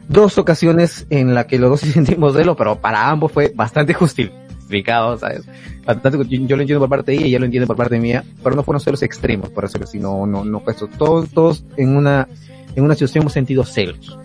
[0.09, 5.17] dos ocasiones en la que los dos sentimos celo, pero para ambos fue bastante justificado,
[5.17, 5.43] ¿sabes?
[5.85, 8.23] Bastante, yo, yo lo entiendo por parte de ella, ella lo entiende por parte mía,
[8.43, 10.87] pero no fueron celos extremos, por decirlo así, no, no, eso.
[10.97, 12.27] Todos, todos en una,
[12.75, 14.17] en una situación hemos sentido celos.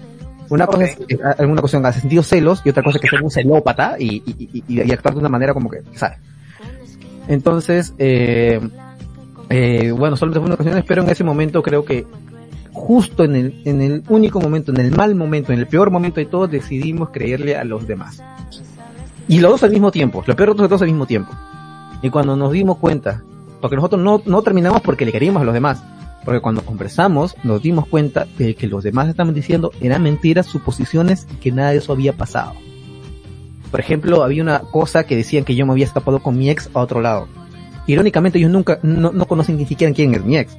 [0.48, 3.08] Una cosa es, es- en una ocasión has sentido celos y otra cosa es que
[3.08, 6.18] ser un celópata y, y, y, y actuar de una manera como que, ¿sabes?
[7.28, 8.60] Entonces, eh,
[9.48, 12.04] eh, bueno, solamente fue una ocasión, pero en ese momento creo que
[12.80, 16.18] justo en el, en el único momento, en el mal momento, en el peor momento
[16.18, 18.22] de todos, decidimos creerle a los demás.
[19.28, 21.30] Y los dos al mismo tiempo, lo peor de todos al mismo tiempo.
[22.02, 23.22] Y cuando nos dimos cuenta,
[23.60, 25.84] porque nosotros no, no terminamos porque le queríamos a los demás,
[26.24, 31.26] porque cuando conversamos nos dimos cuenta de que los demás estaban diciendo eran mentiras, suposiciones
[31.32, 32.54] y que nada de eso había pasado.
[33.70, 36.68] Por ejemplo, había una cosa que decían que yo me había escapado con mi ex
[36.74, 37.28] a otro lado.
[37.86, 40.56] Irónicamente ellos nunca, no, no conocen ni siquiera quién es mi ex.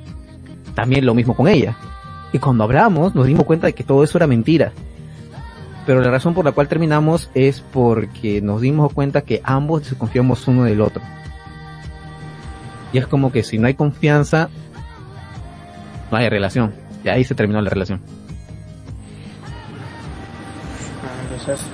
[0.75, 1.77] También lo mismo con ella.
[2.33, 4.71] Y cuando hablamos nos dimos cuenta de que todo eso era mentira.
[5.85, 10.47] Pero la razón por la cual terminamos es porque nos dimos cuenta que ambos desconfiamos
[10.47, 11.01] uno del otro.
[12.93, 14.49] Y es como que si no hay confianza,
[16.11, 16.73] no hay relación.
[17.03, 17.99] Y ahí se terminó la relación.
[21.23, 21.65] Entonces,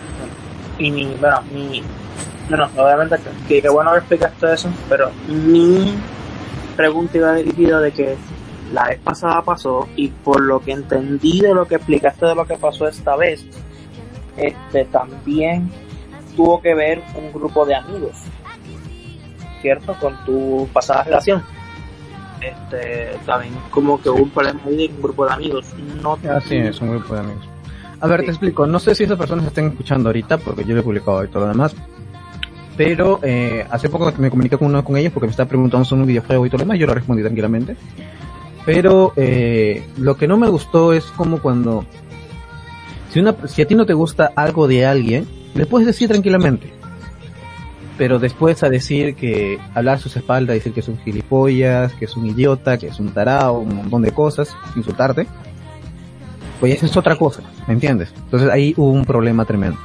[0.80, 1.84] y mi, bueno, mi,
[2.50, 3.18] bueno, obviamente
[3.48, 5.94] que, que, bueno que explicaste eso, pero mi
[6.78, 8.16] pregunta iba dirigida de que
[8.74, 12.46] la vez pasada pasó y por lo que entendí de lo que explicaste de lo
[12.46, 13.46] que pasó esta vez,
[14.38, 15.70] este también
[16.36, 18.16] tuvo que ver un grupo de amigos,
[19.62, 19.96] ¿cierto?
[20.00, 21.44] Con tu pasada relación.
[22.42, 25.66] Este, también como que hubo un problema de un grupo de amigos.
[26.02, 27.50] No Así es, un grupo de amigos.
[28.00, 28.68] A ver, te explico.
[28.68, 31.44] No sé si esas personas estén escuchando ahorita, porque yo lo he publicado y todo
[31.44, 31.76] lo demás.
[32.78, 36.04] Pero eh, hace poco me comuniqué con uno con ellos porque me estaba preguntando sobre
[36.04, 36.78] un videojuego y todo lo demás.
[36.78, 37.76] Yo lo respondí tranquilamente.
[38.68, 41.86] Pero eh, lo que no me gustó es como cuando...
[43.10, 45.26] Si, una, si a ti no te gusta algo de alguien,
[45.56, 46.74] le puedes decir tranquilamente.
[47.98, 52.18] Pero después a decir que hablar sus espaldas, decir que es un gilipollas, que es
[52.18, 55.28] un idiota, que es un tarao, un montón de cosas, insultarte,
[56.60, 58.14] pues eso es otra cosa, ¿me entiendes?
[58.18, 59.80] Entonces ahí hubo un problema tremendo.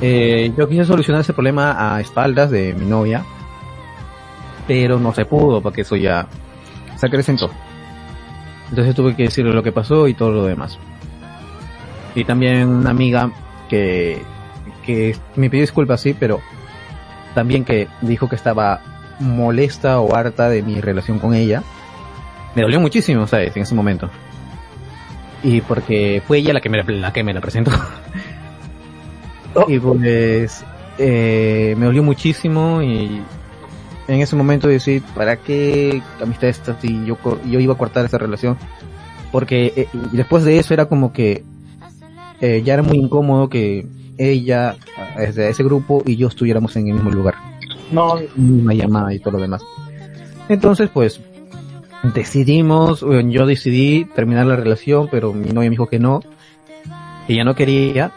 [0.00, 3.22] Eh, yo quise solucionar ese problema a espaldas de mi novia,
[4.66, 6.26] pero no se pudo porque eso ya
[6.96, 7.50] se acrecentó.
[8.70, 10.78] Entonces tuve que decirle lo que pasó y todo lo demás.
[12.14, 13.30] Y también una amiga
[13.68, 14.22] que,
[14.84, 16.40] que me pidió disculpas, sí, pero
[17.34, 18.80] también que dijo que estaba
[19.20, 21.62] molesta o harta de mi relación con ella.
[22.54, 23.56] Me dolió muchísimo, ¿sabes?
[23.56, 24.08] En ese momento.
[25.42, 27.72] Y porque fue ella la que me la, que me la presentó.
[29.68, 30.64] Y pues
[30.98, 33.22] eh, me dolió muchísimo y
[34.08, 38.18] en ese momento decir, ¿para qué amistad esta si yo, yo iba a cortar esa
[38.18, 38.56] relación?
[39.32, 41.44] Porque eh, después de eso era como que
[42.40, 43.86] eh, ya era muy incómodo que
[44.18, 44.76] ella,
[45.18, 47.34] eh, de ese grupo y yo estuviéramos en el mismo lugar
[47.90, 49.62] No, misma llamada y todo lo demás.
[50.48, 51.20] Entonces, pues,
[52.14, 56.20] decidimos, bueno, yo decidí terminar la relación, pero mi novia me dijo que no.
[57.26, 58.12] Ella no quería,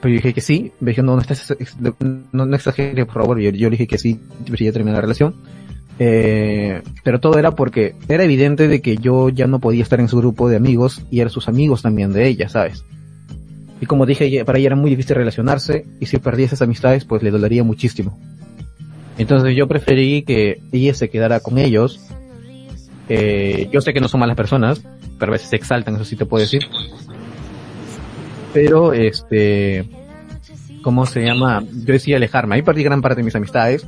[0.00, 0.72] pero yo dije que sí.
[0.80, 1.54] Me no, no, estás,
[2.32, 3.40] no, no exageres, por favor.
[3.40, 5.34] Yo, dije que sí, debería terminar la relación.
[5.98, 10.08] Eh, pero todo era porque era evidente de que yo ya no podía estar en
[10.08, 12.84] su grupo de amigos y eran sus amigos también de ella, ¿sabes?
[13.80, 17.22] Y como dije, para ella era muy difícil relacionarse y si perdía esas amistades pues
[17.22, 18.18] le dolería muchísimo.
[19.18, 22.00] Entonces yo preferí que ella se quedara con ellos.
[23.08, 24.82] Eh, yo sé que no son malas personas,
[25.18, 26.62] pero a veces se exaltan, eso sí te puedo decir.
[28.56, 29.84] Pero este,
[30.80, 31.62] ¿cómo se llama?
[31.62, 32.54] Yo decía alejarme.
[32.54, 33.86] Ahí perdí gran parte de mis amistades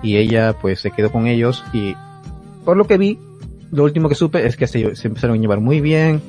[0.00, 1.96] y ella pues se quedó con ellos y
[2.64, 3.18] por lo que vi,
[3.72, 6.22] lo último que supe es que se, se empezaron a llevar muy bien,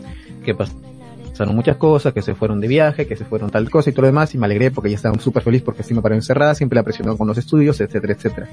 [0.44, 3.94] que pasaron muchas cosas, que se fueron de viaje, que se fueron tal cosa y
[3.94, 6.16] todo lo demás y me alegré porque ella estaba súper feliz porque así me paró
[6.16, 8.48] encerrada, siempre la presionó con los estudios, etcétera, etcétera.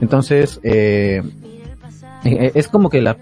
[0.00, 1.20] Entonces, eh,
[2.22, 3.16] eh es como que la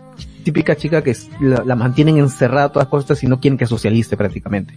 [0.45, 4.19] típica chica que la, la, mantienen encerrada a todas cosas y no quieren que socialice
[4.19, 4.75] prácticamente.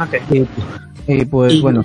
[0.00, 0.20] Okay.
[0.30, 0.46] Eh,
[1.06, 1.84] eh, pues Y- bueno.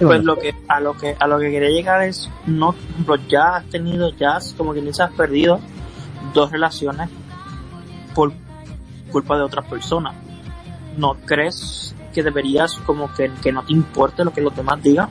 [0.00, 2.74] Pues lo que, a lo que, a lo que quería llegar es, no,
[3.28, 5.60] ya has tenido, ya como que se has perdido
[6.32, 7.10] dos relaciones
[8.14, 8.32] por
[9.12, 10.14] culpa de otras personas.
[10.96, 15.10] ¿No crees que deberías como que, que no te importe lo que los demás digan?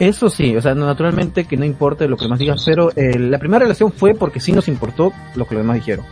[0.00, 3.16] Eso sí, o sea, naturalmente que no importe lo que los demás digan, pero eh,
[3.16, 6.04] la primera relación fue porque sí nos importó lo que los demás dijeron.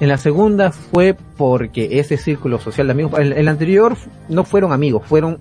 [0.00, 3.96] En la segunda fue porque ese círculo social de amigos, el, el anterior
[4.28, 5.38] no fueron amigos, fueron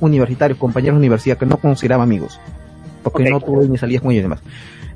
[0.00, 2.38] universitarios, compañeros de universidad que no consideraba amigos,
[3.02, 4.40] porque no tuve ni salidas con ellos y demás.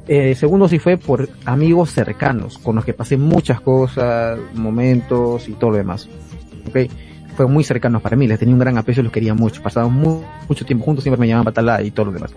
[0.06, 5.52] Eh, segundo sí fue por amigos cercanos, con los que pasé muchas cosas, momentos y
[5.52, 6.08] todo lo demás.
[6.68, 6.90] ¿ok?
[7.36, 10.22] Fueron muy cercanos para mí, les tenía un gran aprecio, los quería mucho, pasábamos mu-
[10.48, 12.32] mucho tiempo juntos, siempre me llamaban patalá y todo lo demás.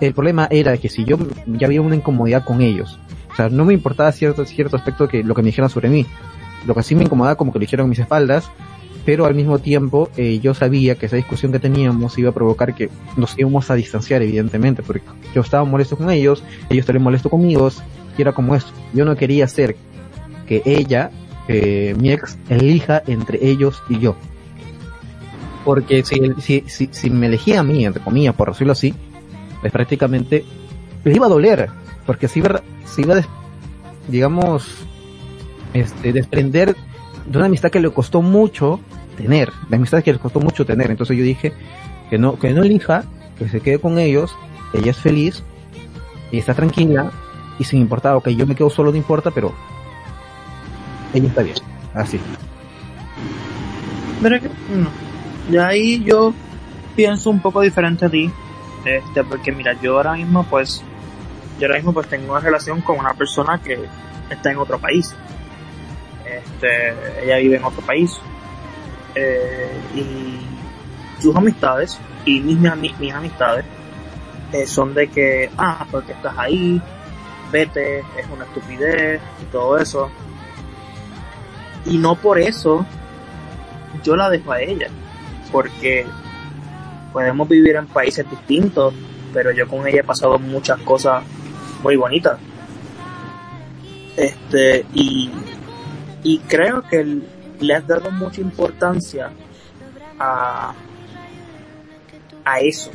[0.00, 2.98] El problema era que si yo ya había una incomodidad con ellos,
[3.36, 6.06] o sea, no me importaba cierto, cierto aspecto que lo que me dijeran sobre mí,
[6.64, 8.50] lo que sí me incomodaba como que lo hicieron en mis espaldas,
[9.04, 12.74] pero al mismo tiempo eh, yo sabía que esa discusión que teníamos iba a provocar
[12.74, 15.02] que nos íbamos a distanciar evidentemente, porque
[15.34, 17.70] yo estaba molesto con ellos, ellos estarían molestos conmigo,
[18.16, 18.72] y era como esto.
[18.94, 19.76] Yo no quería hacer
[20.46, 21.10] que ella,
[21.46, 24.16] mi ex, elija entre ellos y yo.
[25.62, 28.94] Porque si, si, si, si me elegía a mí, entre comillas, por decirlo así,
[29.60, 30.42] pues prácticamente
[31.04, 31.68] le iba a doler,
[32.06, 33.22] porque se iba, se iba
[34.08, 34.86] digamos,
[35.74, 36.76] este, desprender
[37.26, 38.80] de una amistad que le costó mucho
[39.16, 40.90] tener, de amistad que le costó mucho tener.
[40.90, 41.52] Entonces yo dije
[42.10, 43.04] que no, que no elija,
[43.38, 44.36] que se quede con ellos,
[44.72, 45.42] ella es feliz,
[46.30, 47.10] y está tranquila,
[47.58, 49.52] y sin importar, ok, yo me quedo solo, no importa, pero
[51.14, 51.56] ella está bien,
[51.94, 52.18] así.
[54.22, 54.40] Que,
[54.74, 54.88] no.
[55.50, 56.32] Y ahí yo
[56.94, 58.30] pienso un poco diferente a ti,
[58.84, 60.82] este, porque mira, yo ahora mismo pues,
[61.58, 63.78] yo ahora mismo pues tengo una relación con una persona que
[64.30, 65.14] está en otro país.
[66.24, 68.18] Este, ella vive en otro país.
[69.14, 73.64] Eh, y sus amistades y mis, mis, mis amistades
[74.52, 76.80] eh, son de que, ah, porque estás ahí,
[77.50, 80.10] vete, es una estupidez y todo eso.
[81.86, 82.84] Y no por eso
[84.02, 84.88] yo la dejo a ella,
[85.50, 86.06] porque
[87.12, 88.92] podemos vivir en países distintos,
[89.32, 91.22] pero yo con ella he pasado muchas cosas
[91.86, 92.36] muy bonitas.
[94.16, 95.30] Este, y,
[96.24, 97.20] y creo que
[97.60, 99.30] le has dado mucha importancia
[100.18, 100.74] a,
[102.44, 102.90] a eso,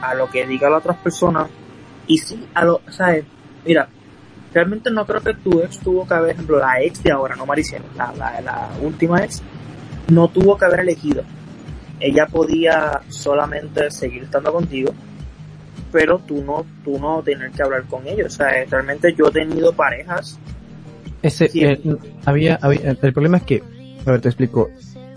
[0.00, 1.48] a lo que diga la otra persona,
[2.06, 3.24] y sí, a lo, ¿sabes?
[3.64, 3.88] Mira,
[4.54, 7.46] realmente no creo que tu ex tuvo que haber, ejemplo, la ex de ahora, no
[7.46, 9.42] Maricela, la, la, la última ex,
[10.08, 11.24] no tuvo que haber elegido.
[11.98, 14.92] Ella podía solamente seguir estando contigo,
[15.92, 18.26] pero tú no, tú no tener que hablar con ellos.
[18.34, 20.38] O sea, realmente yo he tenido parejas.
[21.22, 21.64] Ese, Sí.
[21.64, 21.80] eh,
[22.24, 23.62] había, había, el problema es que,
[24.06, 24.70] a ver, te explico,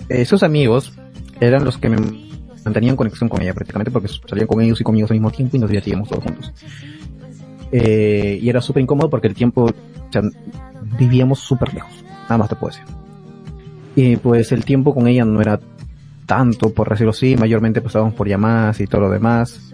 [0.10, 0.94] esos amigos
[1.40, 1.98] eran los que me
[2.66, 5.60] mantenían conexión con ella prácticamente porque salían con ellos y conmigo al mismo tiempo y
[5.60, 6.54] nos divertíamos todos juntos.
[7.72, 10.22] Eh, y era súper incómodo porque el tiempo, o sea,
[11.00, 11.92] vivíamos súper lejos,
[12.24, 12.86] nada más te puedo decir.
[13.96, 15.60] Y pues el tiempo con ella no era
[16.26, 19.73] tanto, por decirlo así, mayormente pasábamos por llamadas y todo lo demás,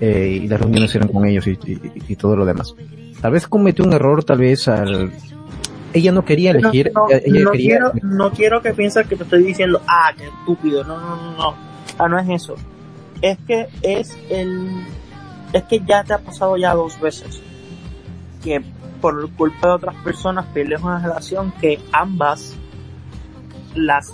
[0.00, 2.74] eh, y las reuniones eran con ellos y, y- y todo lo demás.
[3.20, 5.10] Tal vez cometió un error, tal vez al...
[5.92, 7.68] Ella no quería elegir, no, ella, ella no quería...
[7.78, 10.84] quiero, no quiero que pienses que te estoy diciendo, ah, qué estúpido.
[10.84, 11.54] No, no, no, no.
[11.98, 12.54] Ah, no es eso.
[13.22, 14.68] Es que es el,
[15.54, 17.40] es que ya te ha pasado ya dos veces
[18.44, 18.60] que
[19.00, 22.54] por culpa de otras personas pierdes una relación que ambas
[23.74, 24.12] las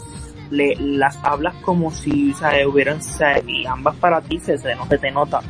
[0.51, 4.59] le, las hablas como si o sea, hubieran o sea, y ambas para ti se,
[4.59, 5.41] se, no se te nota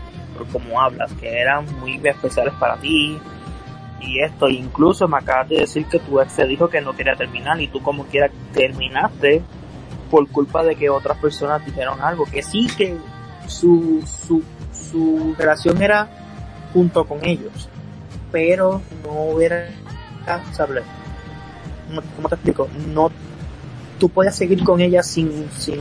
[0.43, 3.19] por cómo hablas que eran muy especiales para ti
[4.01, 7.15] y esto incluso me acabas de decir que tu ex te dijo que no quería
[7.15, 9.43] terminar y tú como quiera terminaste
[10.11, 12.97] por culpa de que otras personas dijeron algo que sí que
[13.47, 16.09] su su su relación era
[16.73, 17.69] junto con ellos,
[18.31, 19.69] pero no era,
[20.53, 20.83] ¿sabes?
[22.17, 22.69] ¿Cómo te explico?
[22.93, 23.11] No,
[23.99, 25.81] tú podías seguir con ella sin, sin,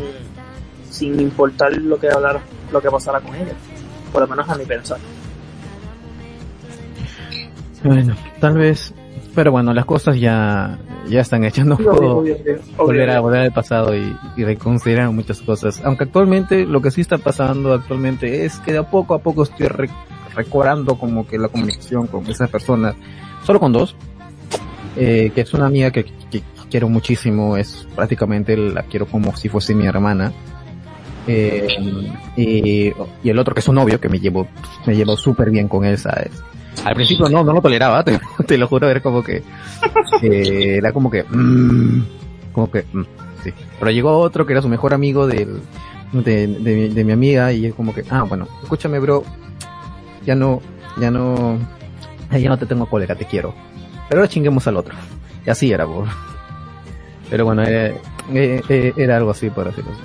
[0.89, 2.41] sin importar lo que hablar,
[2.72, 3.53] lo que pasara con ella,
[4.12, 4.97] por lo menos a mi pensar.
[7.84, 8.93] Bueno, tal vez,
[9.34, 10.78] pero bueno, las cosas ya,
[11.09, 11.43] ya están
[11.78, 15.82] puedo obvio, obvio, volver a volver al pasado y, y reconsiderar muchas cosas.
[15.84, 19.43] Aunque actualmente lo que sí está pasando actualmente es que de a poco a poco
[19.43, 19.89] estoy re-
[20.36, 22.93] recobrando como que la comunicación con esas personas,
[23.43, 23.95] solo con dos,
[24.95, 29.49] eh, que es una amiga que, que quiero muchísimo, es prácticamente la quiero como si
[29.49, 30.32] fuese mi hermana.
[31.28, 31.67] Eh,
[32.36, 32.88] y,
[33.24, 34.47] y el otro que es un novio que me llevo,
[34.86, 36.32] me llevo súper bien con él, ¿sabes?
[36.84, 39.43] Al principio no, no lo toleraba, te, te lo juro, era como que,
[40.24, 42.01] eh, era como que, mm,
[42.53, 43.03] como que, mm,
[43.43, 43.51] sí.
[43.80, 45.61] Pero llegó otro que era su mejor amigo del,
[46.13, 49.24] de, de, mi- de mi amiga y es como que, ah, bueno, escúchame bro,
[50.26, 50.61] ya no,
[50.99, 51.57] ya no,
[52.32, 53.53] ya no te tengo cólera, te quiero.
[54.09, 54.95] Pero ahora chinguemos al otro.
[55.45, 56.07] Y así era, por.
[57.30, 57.95] Pero bueno, eh,
[58.34, 60.01] eh, eh, era algo así, por decirlo así.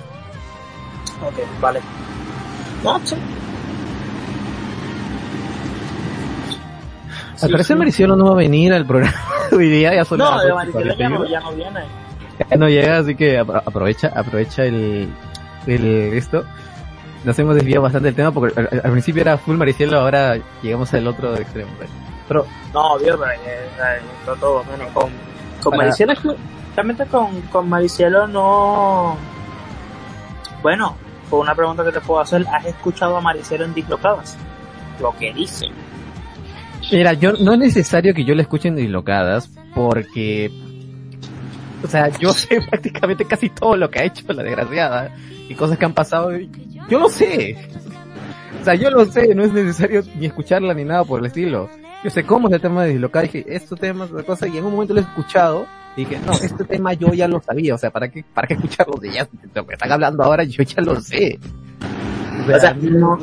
[1.23, 1.79] Ok, vale.
[2.83, 3.15] No, sí.
[7.33, 7.79] Al Sí, parecer sí.
[7.79, 9.13] Maricielo no va a venir al programa
[9.51, 10.55] hoy día, ya son No, de 8:41.
[10.55, 11.79] Maricela ya no, ya no viene.
[12.49, 15.09] Ya no llega, así que apro- aprovecha, aprovecha el,
[15.65, 16.43] el esto.
[17.23, 20.93] Nos hemos desviado bastante del tema porque al, al principio era full Maricielo, ahora llegamos
[20.93, 21.69] al otro extremo.
[22.27, 24.01] Pero No, obvio, pero eh,
[24.39, 25.09] todo, bueno, con,
[25.63, 26.13] con Para- Maricielo,
[26.75, 29.17] realmente con, con Maricielo no...
[30.61, 30.95] Bueno,
[31.29, 34.37] con una pregunta que te puedo hacer, ¿has escuchado a Maricielo en Dislocadas?
[35.01, 35.71] Lo que dicen.
[36.91, 40.51] Mira, yo no es necesario que yo la escuche en dislocadas porque,
[41.83, 45.11] o sea, yo sé prácticamente casi todo lo que ha hecho la desgraciada
[45.49, 46.31] y cosas que han pasado.
[46.89, 47.57] Yo lo sé.
[48.61, 51.69] O sea, yo lo sé, no es necesario ni escucharla ni nada por el estilo.
[52.03, 54.65] Yo sé cómo es el tema de dislocar, dije, estos temas, la cosa, y en
[54.65, 55.65] un momento lo he escuchado,
[55.97, 58.53] y dije, no, este tema yo ya lo sabía, o sea, ¿para qué, para qué
[58.53, 61.39] escucharlo de ya, lo que están hablando ahora yo ya lo sé.
[62.47, 63.17] O O sea, no,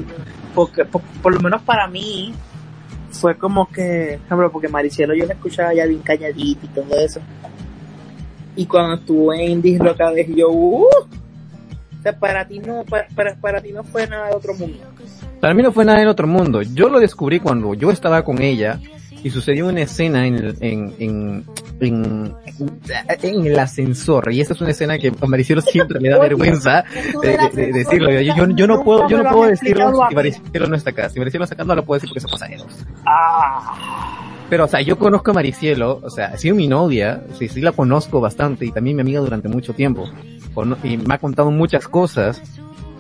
[0.57, 2.35] porque, por, por lo menos para mí,
[3.13, 6.99] fue como que, por ejemplo, porque Maricielo yo la escuchaba ya bien calladita y todo
[6.99, 7.21] eso.
[8.57, 13.61] Y cuando estuve en Dislocadas, yo, uh, o sea, para ti no, para, para, para
[13.61, 14.79] ti no fue nada de otro mundo.
[15.41, 16.63] Para mí no fue nada en otro mundo.
[16.63, 18.81] Yo lo descubrí cuando yo estaba con ella
[19.25, 21.45] y sucedió una escena en, el- en, en,
[21.81, 22.35] en,
[23.23, 24.33] en el ascensor.
[24.33, 26.85] Y esa es una escena que a Maricielo siempre le da vergüenza
[27.23, 28.11] de, de- de decirlo.
[28.21, 31.09] Yo, yo, yo no puedo, yo no puedo decirlo si Maricielo no está acá.
[31.09, 32.67] Si Maricielo está acá no lo puedo decir porque son pasajeros.
[33.07, 34.21] Ah,
[34.51, 37.61] Pero, o sea, yo conozco a Maricielo, o sea, ha sido mi novia, sí, sí
[37.61, 40.09] la conozco bastante y también mi amiga durante mucho tiempo.
[40.85, 42.41] Y me ha contado muchas cosas.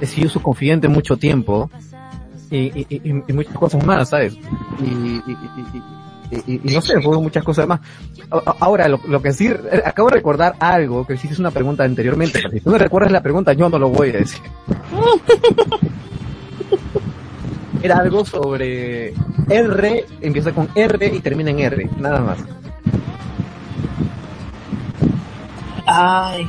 [0.01, 1.71] He sido su confidente mucho tiempo.
[2.51, 4.35] Y, y, y- y muchas cosas más, ¿sabes?
[4.81, 5.21] Y,
[6.31, 7.81] y, y, no sé, fue muchas cosas más.
[8.61, 12.41] Ahora, lo, lo que sí, eh, acabo de recordar algo que hiciste una pregunta anteriormente.
[12.43, 14.41] pero Si tú no recuerdas la pregunta, yo no lo voy a decir.
[17.83, 19.13] Era algo sobre
[19.49, 22.39] R, empieza con R y termina en R, nada más.
[25.87, 26.49] ay,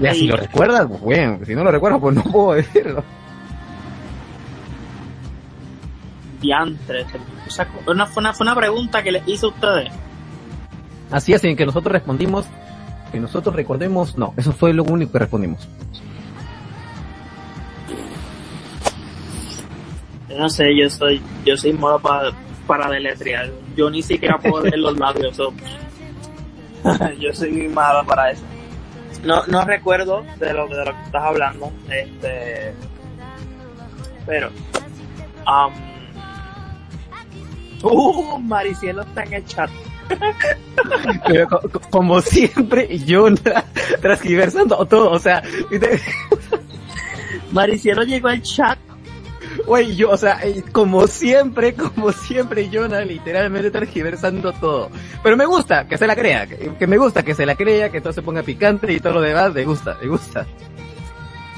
[0.00, 3.02] Ya, si lo recuerdas, pues bueno, si no lo recuerdas, pues no puedo decirlo.
[6.44, 7.06] Diantres.
[7.46, 9.92] O sea, una, fue, una, fue una pregunta que les hice a ustedes.
[11.10, 12.46] Así es, en que nosotros respondimos,
[13.12, 15.68] que nosotros recordemos, no, eso fue lo único que respondimos.
[20.28, 22.32] Yo no sé, yo soy, yo soy malo para,
[22.66, 23.50] para deletrear.
[23.76, 25.36] Yo ni siquiera puedo leer los labios.
[25.36, 25.52] so.
[27.20, 28.42] yo soy muy malo para eso.
[29.22, 31.72] No, no recuerdo de lo, de lo que estás hablando.
[31.88, 32.74] Este,
[34.26, 34.50] pero,
[35.46, 35.93] um,
[37.84, 39.70] uh, Maricielo está en el chat.
[41.26, 43.64] Pero co- co- como siempre, yo tra-
[44.00, 45.42] transgiversando todo, o sea.
[47.52, 48.78] Maricielo llegó al chat.
[49.66, 54.90] güey, yo, o sea, eh, como siempre, como siempre, Jonah literalmente transgiversando todo.
[55.22, 57.90] Pero me gusta que se la crea, que, que me gusta que se la crea,
[57.90, 60.46] que todo se ponga picante y todo lo demás, me gusta, me gusta.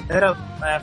[0.09, 0.79] Pero eh,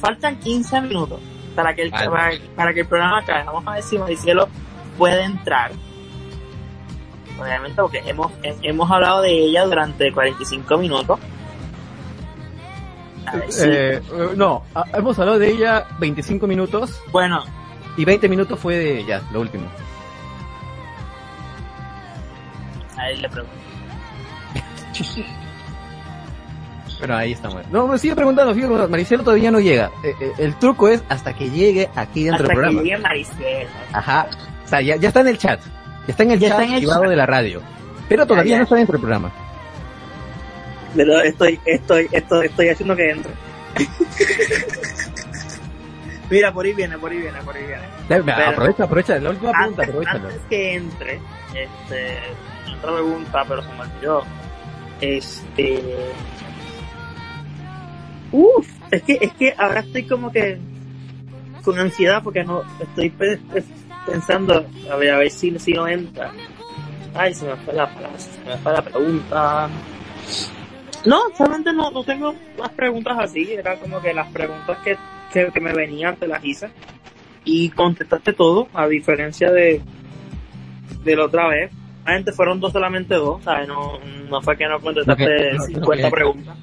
[0.00, 1.20] faltan 15 minutos
[1.54, 3.44] para que, el, para, para que el programa acabe.
[3.44, 4.48] Vamos a ver si Maricielo
[4.96, 5.72] puede entrar.
[7.40, 11.18] Obviamente porque hemos, he- hemos hablado de ella durante 45 minutos.
[13.26, 14.00] A ver si- Eh,
[14.36, 17.42] no, ah, hemos hablado de ella 25 minutos Bueno,
[17.96, 19.64] y 20 minutos fue de ya, lo último.
[22.96, 23.56] a él le pregunto.
[27.00, 27.68] Pero ahí muerto.
[27.72, 28.90] No, me sigue preguntando, sigue preguntando.
[28.90, 29.90] Maricelo todavía no llega.
[30.04, 32.82] Eh, eh, el truco es hasta que llegue aquí dentro Hasta del que programa.
[32.82, 33.66] llegue Maricel.
[33.92, 34.26] Ajá.
[34.64, 35.60] O sea, ya, ya está en el chat.
[35.60, 35.68] Ya
[36.08, 37.10] está en el Ya chat en el privado chat.
[37.10, 37.60] de la radio.
[38.08, 38.58] Pero todavía Ya, ya.
[38.58, 39.32] no está dentro del programa.
[40.96, 43.32] Pero estoy, estoy, estoy, estoy haciendo que entre.
[46.30, 47.82] Mira, por ahí viene, por ahí viene, por ahí viene.
[48.08, 49.18] Pero- aprovecha, aprovecha.
[49.18, 50.28] La última pregunta, Antes, aprovechalo.
[50.28, 51.14] antes que entre,
[51.54, 52.18] este,
[52.78, 54.22] otra pregunta, pero se me olvidó.
[55.00, 55.82] Este,
[58.32, 60.58] uff, es que, es que ahora estoy como que
[61.62, 63.40] con ansiedad porque no, estoy pe-
[64.06, 66.30] pensando, a ver, a ver si, si no entra.
[67.14, 69.68] Ay, se me fue la palabra, se me fue la pregunta.
[71.06, 74.96] No, solamente no, no tengo más preguntas así, era como que las preguntas que,
[75.32, 76.70] que, que me venían te las hice
[77.44, 79.82] y contestaste todo, a diferencia de,
[81.04, 81.70] de la otra vez.
[82.06, 83.68] Antes fueron dos, solamente dos, ¿sabes?
[83.68, 83.98] No,
[84.30, 86.56] no fue que no contestaste que- lo- lo 50 que- preguntas.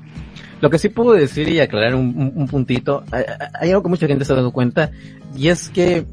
[0.59, 3.23] Lo que sí puedo decir y aclarar un, un- un puntito, hay,
[3.59, 4.91] hay algo que mucha gente se ha dado cuenta,
[5.35, 6.05] y es que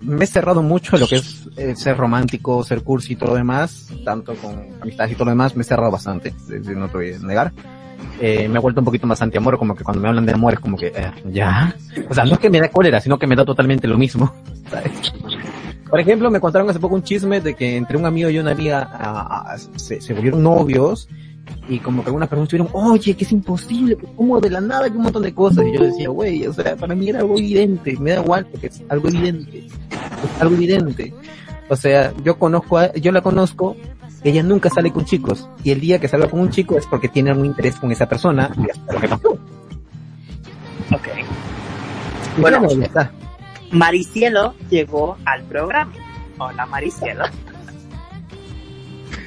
[0.00, 3.30] me he cerrado mucho a lo que es eh, ser romántico, ser cursi y todo
[3.30, 6.96] lo demás, tanto con amistades y todo lo demás, me he cerrado bastante, no te
[6.96, 7.52] voy a negar.
[8.20, 10.52] Eh, me he vuelto un poquito más antiamor, como que cuando me hablan de amor
[10.52, 11.74] es como que, eh, ya.
[12.08, 14.32] O sea, no es que me da cólera, sino que me da totalmente lo mismo.
[14.70, 15.12] ¿sabes?
[15.90, 18.52] Por ejemplo, me contaron hace poco un chisme de que entre un amigo y una
[18.52, 21.08] amiga ah, ah, se, se volvieron novios
[21.68, 24.96] y como que algunas personas estuvieron, oye, que es imposible, como de la nada, que
[24.96, 25.64] un montón de cosas.
[25.66, 28.66] Y yo decía, güey, o sea, para mí era algo evidente, me da igual porque
[28.66, 31.14] es algo evidente, es algo evidente.
[31.68, 33.76] O sea, yo conozco, a, yo la conozco,
[34.22, 37.08] ella nunca sale con chicos y el día que salga con un chico es porque
[37.08, 39.30] tiene algún interés con esa persona y hasta lo que pasó.
[40.92, 41.08] Ok.
[42.36, 42.60] Y Bueno.
[42.60, 43.12] bueno, ya está.
[43.70, 45.92] Maricielo llegó al programa.
[46.38, 47.24] Hola Maricielo.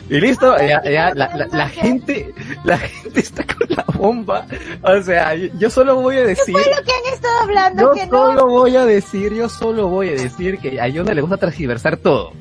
[0.09, 2.33] Y listo, ya, ya, la, la, la gente,
[2.63, 4.45] la gente está con la bomba.
[4.81, 8.05] O sea, yo, solo voy a decir, Fue lo que han estado hablando, yo que
[8.07, 8.11] no.
[8.11, 11.97] solo voy a decir, yo solo voy a decir que a Yona le gusta transgiversar
[11.97, 12.31] todo.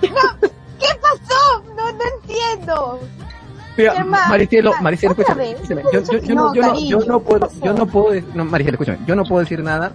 [0.00, 0.08] ¿Qué
[1.00, 1.64] pasó?
[1.76, 3.00] No, no entiendo.
[3.76, 7.60] Mira, Maricielo, Maricielo, escúchame, yo, yo, yo no, No, yo no, yo no puedo, ¿qué
[7.62, 9.92] yo no puedo, no, Maricielo, escúchame, yo no puedo decir nada.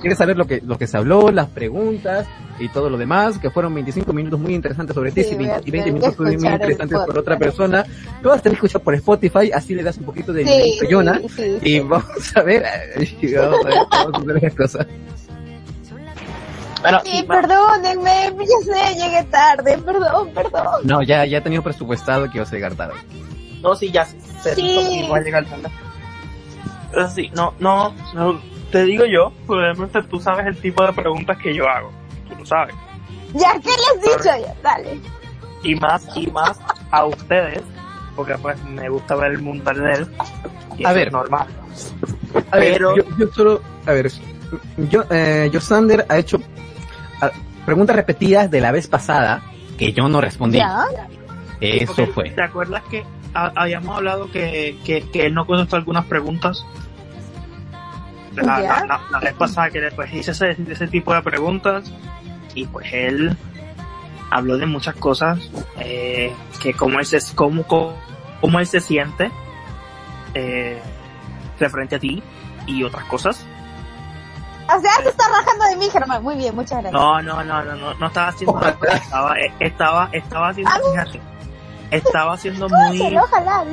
[0.00, 2.26] Quieres saber lo que, lo que se habló, las preguntas
[2.58, 5.46] y todo lo demás, que fueron 25 minutos muy interesantes sobre ti Sí, y voy
[5.48, 7.84] a 20, y 20 tener que minutos muy interesantes por otra persona,
[8.22, 10.78] lo vas a tener que escuchar por Spotify, así le das un poquito de Sí,
[10.80, 11.80] sí, sí, Y sí.
[11.80, 12.64] vamos a ver,
[12.98, 14.86] y vamos a ver, vamos a ver las cosas.
[16.82, 20.64] Bueno, Sí, perdónenme, ya sé, llegué tarde, perdón, perdón.
[20.84, 22.94] No, ya, ya he tenido presupuestado que iba a llegar tarde.
[23.62, 24.54] No, sí, ya sé.
[24.54, 25.02] Sí.
[25.02, 25.68] que va a llegar tarde.
[26.92, 28.38] Pero sí, no, no, no,
[28.70, 31.90] te digo yo, probablemente tú sabes el tipo de preguntas que yo hago.
[32.44, 32.74] Sabes.
[33.34, 34.54] Ya, ¿qué les he dicho ya?
[34.62, 35.00] Dale.
[35.62, 36.58] Y más, y más
[36.90, 37.62] a ustedes,
[38.14, 40.06] porque pues me gusta ver el mundo arder.
[40.78, 41.06] Y A eso ver.
[41.08, 41.46] es normal.
[42.50, 44.10] A ver, Pero- yo, yo solo, a ver,
[44.76, 46.38] yo, eh, Josander ha hecho
[47.20, 47.30] ah,
[47.64, 49.42] preguntas repetidas de la vez pasada
[49.78, 50.58] que yo no respondí.
[50.58, 50.84] Ya.
[51.60, 52.30] Eso Porque, fue.
[52.30, 56.64] ¿Te acuerdas que ha- habíamos hablado que, que, que él no contestó algunas preguntas?
[58.36, 61.90] La, la, la- la vez pasada que después hice ese, ese tipo de preguntas
[62.54, 63.36] y pues él
[64.30, 65.38] habló de muchas cosas,
[65.78, 67.94] eh, que cómo él se, cómo, cómo,
[68.40, 69.30] cómo él se siente
[70.34, 70.80] eh,
[71.58, 72.22] referente a ti
[72.66, 73.44] y otras cosas.
[74.66, 76.22] O sea, se está rajando de mí, Germán.
[76.22, 76.92] Muy bien, muchas gracias.
[76.92, 78.58] No, no, no, no, no, no estaba haciendo
[78.94, 81.20] estaba, eh, estaba, estaba haciendo, A mí- fíjate,
[81.90, 83.64] estaba haciendo muy, ojalá.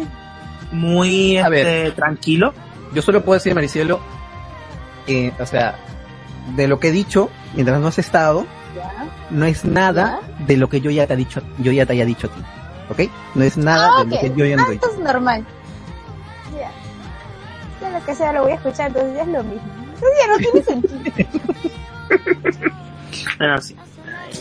[0.71, 1.65] muy A ver.
[1.65, 2.53] este, tranquilo.
[2.93, 4.01] Yo solo puedo decir, Maricielo,
[5.39, 5.75] o sea,
[6.55, 8.45] de lo que he dicho, mientras no has estado.
[9.29, 12.05] No es nada de lo que yo ya te he dicho, yo ya te haya
[12.05, 12.41] dicho a ti.
[12.89, 13.11] ¿Ok?
[13.35, 14.85] No es nada Ah, de lo que yo ya no Ah, te he dicho.
[14.89, 15.45] esto es normal.
[16.57, 16.71] Ya.
[17.79, 19.71] Sea lo que sea, lo voy a escuchar, entonces ya es lo mismo.
[19.93, 20.63] Entonces ya no tiene
[21.11, 21.29] sentido.
[23.37, 23.75] Bueno, sí.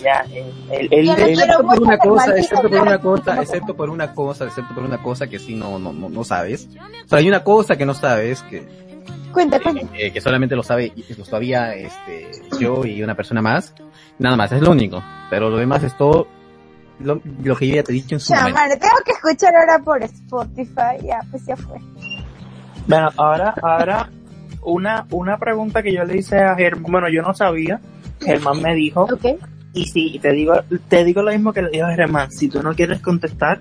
[0.02, 1.30] Ya, eh, el, el, Ya el-.
[1.30, 4.98] Excepto por una cosa, excepto por una cosa, excepto por una cosa, excepto por una
[5.02, 6.68] cosa que sí no, no, no, no sabes.
[7.04, 8.66] O sea, hay una cosa que no sabes, que,
[9.32, 9.82] Cuenta, cuenta.
[9.96, 13.74] eh, que solamente lo sabe, lo sabía, este, yo y una persona más.
[14.18, 15.02] Nada más, es lo único.
[15.30, 16.26] Pero lo demás es todo
[16.98, 18.58] lo, lo que yo ya te he dicho en su momento.
[18.58, 21.06] Chamán, tengo que escuchar ahora por Spotify.
[21.06, 21.78] Ya, pues ya fue.
[22.86, 24.10] Bueno, ahora, ahora,
[24.62, 27.80] una, una pregunta que yo le hice a Germán, bueno, yo no sabía,
[28.20, 29.38] Germán me dijo, Ok.
[29.74, 30.54] y sí, te digo,
[30.88, 33.60] te digo lo mismo que le dijo a Germán, si tú no quieres contestar,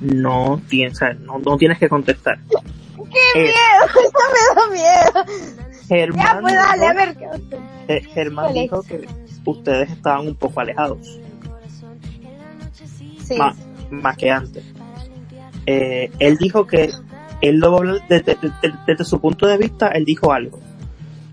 [0.00, 2.38] no tienes, no, no tienes que contestar.
[3.10, 3.86] ¡Qué Eh, miedo!
[4.04, 5.24] Eso me da miedo.
[5.88, 7.16] Germán, Ya, pues dale, a ver
[7.88, 9.06] eh, Germán dijo que
[9.44, 11.20] ustedes estaban un poco alejados,
[13.22, 13.36] Sí.
[13.36, 13.56] más,
[13.90, 14.64] más que antes.
[15.66, 16.90] Eh, él dijo que
[17.40, 20.58] él lo desde, desde- desde su punto de vista, él dijo algo.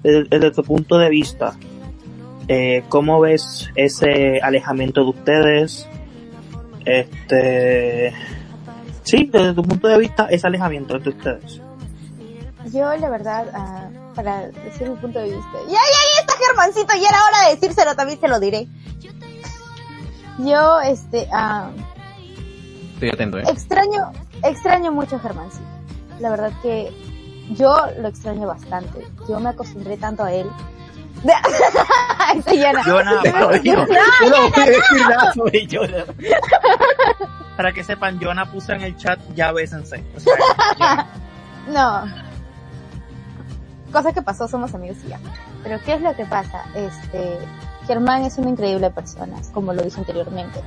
[0.03, 1.55] Desde, desde tu punto de vista,
[2.47, 5.87] eh, ¿cómo ves ese alejamiento de ustedes?
[6.85, 8.13] Este,
[9.09, 11.61] sí, desde tu punto de vista, ese alejamiento de ustedes.
[12.71, 15.57] Yo, la verdad, ah, para decir mi punto de vista.
[15.67, 16.93] ¡Ya, ya, ya está Germancito!
[16.93, 18.67] Ya era hora de decírselo, también se lo diré.
[20.39, 21.71] Yo, este, ah,
[22.93, 23.43] Estoy atento, ¿eh?
[23.47, 24.11] extraño,
[24.43, 25.65] extraño mucho a Germancito.
[26.19, 26.91] La verdad que
[27.51, 29.07] yo lo extraño bastante.
[29.27, 30.47] Yo me acostumbré tanto a él.
[32.53, 32.83] Ya no.
[32.83, 36.05] No, Yo no voy a decir nada sobre Jonah.
[37.59, 40.01] para que sepan, Jonah puso en el chat, ya bésense.
[40.15, 40.33] O sea,
[40.79, 41.07] ya.
[41.67, 42.05] No.
[43.91, 45.19] Cosa que pasó, somos amigos y ya.
[45.61, 46.63] Pero ¿qué es lo que pasa?
[46.73, 47.37] Este,
[47.85, 50.61] Germán es una increíble persona, como lo dije anteriormente.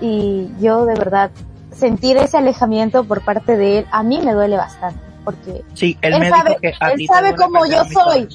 [0.00, 1.30] Y yo de verdad,
[1.76, 6.14] sentir ese alejamiento por parte de él, a mí me duele bastante, porque Sí, él,
[6.14, 8.28] él, me sabe, dijo que a él sabe cómo yo soy.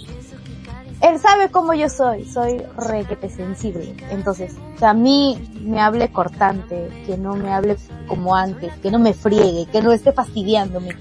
[1.01, 3.95] Él sabe cómo yo soy, soy requete sensible.
[4.09, 7.77] Entonces, que a mí me hable cortante, que no me hable
[8.07, 10.91] como antes, que no me friegue, que no esté fastidiándome,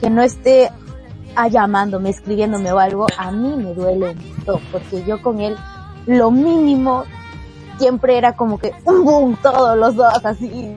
[0.00, 0.70] que no esté
[1.50, 5.56] llamándome, escribiéndome o algo, a mí me duele montón, porque yo con él,
[6.06, 7.04] lo mínimo,
[7.78, 10.76] siempre era como que un todos los dos, así.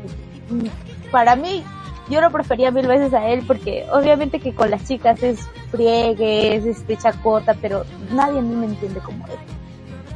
[1.12, 1.64] Para mí,
[2.10, 5.40] yo lo prefería mil veces a él porque obviamente que con las chicas es
[5.72, 9.40] friegue, es este chacota, pero nadie a mí me entiende como él.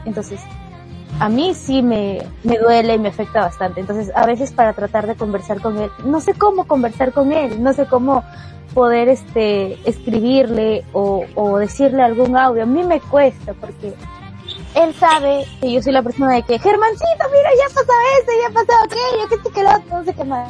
[0.06, 0.40] Entonces,
[1.20, 3.82] a mí sí me, me duele y me afecta bastante.
[3.82, 7.62] Entonces, a veces para tratar de conversar con él, no sé cómo conversar con él,
[7.62, 8.24] no sé cómo
[8.74, 12.64] poder este escribirle o, o decirle algún audio.
[12.64, 13.94] A mí me cuesta porque
[14.76, 18.54] él sabe que yo soy la persona de que, Germancito, mira, ya pasó esto, ya
[18.54, 20.50] pasó aquello, que esto, que lo otro, no sé qué más.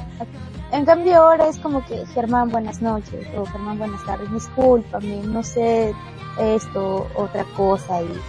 [0.72, 5.42] En cambio ahora es como que, Germán, buenas noches, o Germán, buenas tardes, discúlpame, no
[5.42, 5.96] sé
[6.40, 8.22] esto, otra cosa, y,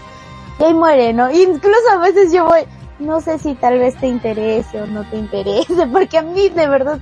[0.59, 1.31] y ahí muere, ¿no?
[1.33, 2.63] Incluso a veces yo voy,
[2.99, 6.67] no sé si tal vez te interese o no te interese, porque a mí de
[6.67, 6.99] verdad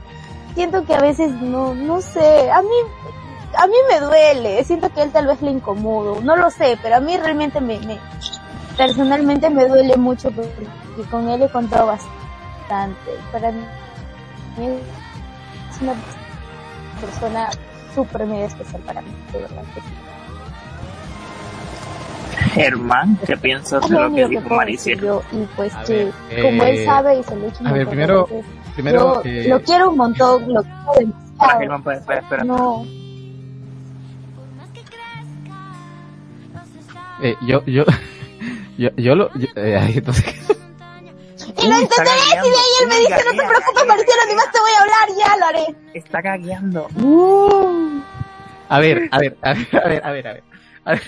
[0.55, 2.77] siento que a veces no, no sé, a mí,
[3.57, 6.97] a mí me duele, siento que él tal vez le incomodo, no lo sé, pero
[6.97, 7.99] a mí realmente me, me
[8.77, 13.11] personalmente me duele mucho porque con él he contado bastante.
[13.33, 13.63] Para mí
[15.79, 15.95] es una
[17.01, 17.49] persona
[17.95, 19.87] súper mega especial para mí, de verdad que sí.
[22.55, 25.01] Germán, ¿qué piensas de lo lo que dijo Mariciel?
[25.01, 25.95] yo y pues A que
[26.31, 29.23] ver, como eh, él sabe y se lo he hecho a ver, primero- veces, Primero,
[29.25, 31.59] yo eh, lo quiero un montón, lo quiero Para demasiado.
[31.59, 32.45] Germán, espera, espera, espera.
[32.45, 32.85] No,
[37.23, 37.85] eh, yo, yo,
[38.79, 40.25] yo, yo lo, yo, eh, entonces,
[41.61, 44.61] Y lo entenderé si de ahí él me dice, no te preocupes, Marciano, además te
[44.61, 45.77] voy a hablar, ya lo haré.
[45.95, 46.89] Está cagueando.
[48.69, 50.43] A ver, a ver, a ver, a ver, a ver, a ver.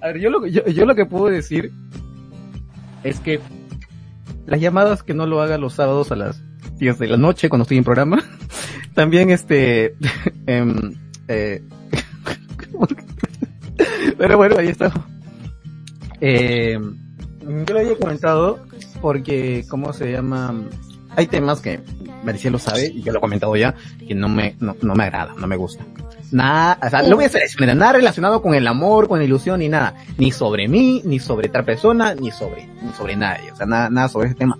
[0.00, 1.72] A ver, yo, lo, yo, yo lo que puedo decir
[3.02, 3.40] es que
[4.46, 6.40] las llamadas que no lo haga los sábados a las
[6.78, 8.22] 10 de la noche cuando estoy en programa,
[8.94, 9.96] también este...
[10.46, 10.94] em,
[11.26, 11.62] eh,
[14.16, 14.92] pero bueno, ahí está.
[16.20, 16.78] Eh,
[17.40, 18.64] yo lo había comentado
[19.00, 20.54] porque, ¿cómo se llama?
[21.16, 21.80] Hay temas que
[22.24, 23.74] Maricel lo sabe y yo lo he comentado ya,
[24.06, 25.84] que no me, no, no me agrada, no me gusta.
[26.30, 27.42] Nada, o sea, no voy a hacer
[27.76, 29.94] nada relacionado con el amor, con la ilusión, ni nada.
[30.18, 33.50] Ni sobre mí, ni sobre otra persona, ni sobre, ni sobre nadie.
[33.50, 34.58] O sea, nada, nada sobre ese tema.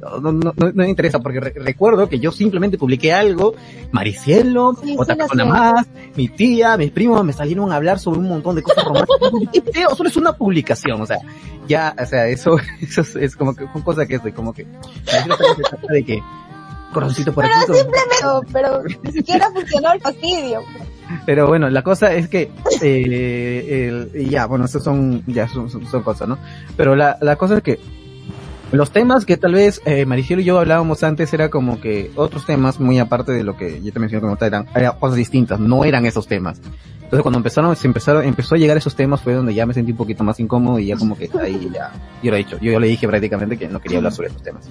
[0.00, 3.54] No, no, no, no me interesa porque re- recuerdo que yo simplemente publiqué algo,
[3.92, 5.86] Maricielo, Sí, otra sí persona más,
[6.16, 9.30] mi tía, mis primos me salieron a hablar sobre un montón de cosas románticas.
[9.52, 9.94] ¿Qué feo?
[9.94, 11.18] Solo es una publicación, o sea,
[11.68, 14.64] ya, o sea, eso, eso es, es como que, son cosas que es como que,
[15.90, 16.22] de que,
[16.94, 20.60] corazoncito por Pero aquí, simplemente, pero ni siquiera funcionó el fastidio.
[21.26, 25.86] pero bueno, la cosa es que, eh, el, ya, bueno, esas son, ya son, son,
[25.86, 26.38] son cosas, ¿no?
[26.76, 27.78] Pero la, la cosa es que,
[28.72, 32.46] los temas que tal vez eh, Maricielo y yo hablábamos antes era como que otros
[32.46, 35.58] temas muy aparte de lo que yo te mencioné como tal, eran, eran cosas distintas,
[35.58, 36.60] no eran esos temas.
[37.02, 39.90] Entonces cuando empezaron, se empezaron, empezó a llegar esos temas fue donde ya me sentí
[39.90, 41.90] un poquito más incómodo y ya como que ahí ya,
[42.22, 44.42] yo lo he dicho, yo, yo le dije prácticamente que no quería hablar sobre esos
[44.42, 44.68] temas.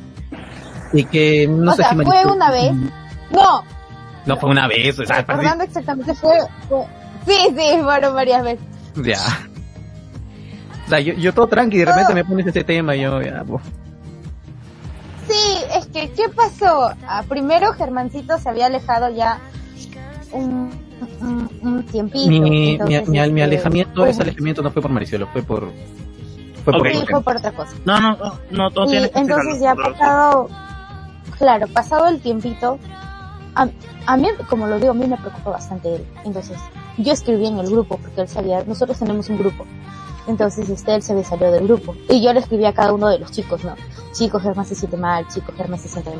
[0.93, 2.71] Y que no o sé sea, si fue Maricielo- una vez.
[3.31, 3.63] No,
[4.25, 6.35] No fue una vez, o sea, recordando exactamente fue,
[6.69, 6.85] fue-
[7.27, 8.65] sí, sí, fueron varias veces.
[9.03, 9.19] Ya.
[10.85, 13.43] O sea, yo, yo todo tranqui, de repente me pones ese tema y yo, ya,
[13.45, 13.61] pues,
[15.93, 16.91] Que, ¿qué pasó?
[17.07, 19.39] Ah, primero Germancito se había alejado ya
[20.31, 20.69] un,
[21.21, 22.27] un, un tiempito.
[22.29, 25.41] mi, mi, entonces, mi, mi este, alejamiento, hubo- ese alejamiento no fue por Maricielo, fue
[25.41, 25.69] por,
[26.63, 26.91] fue por.
[26.91, 27.73] Sí, fue por otra cosa.
[27.85, 28.17] No, no,
[28.51, 29.93] no, no, y entonces ya explicarlo.
[29.97, 30.49] pasado,
[31.39, 32.77] claro, pasado el tiempito,
[33.55, 33.67] a,
[34.05, 36.05] a mí, como lo digo, a mí me preocupa bastante él.
[36.23, 36.57] Entonces,
[36.97, 39.65] yo escribí en el grupo porque él sabía, nosotros tenemos un grupo.
[40.27, 41.95] Entonces, este, él se me salió del grupo.
[42.07, 43.73] Y yo le escribí a cada uno de los chicos, ¿no?
[44.13, 46.11] Chicos, Germán se siente mal, chicos, Germán se siente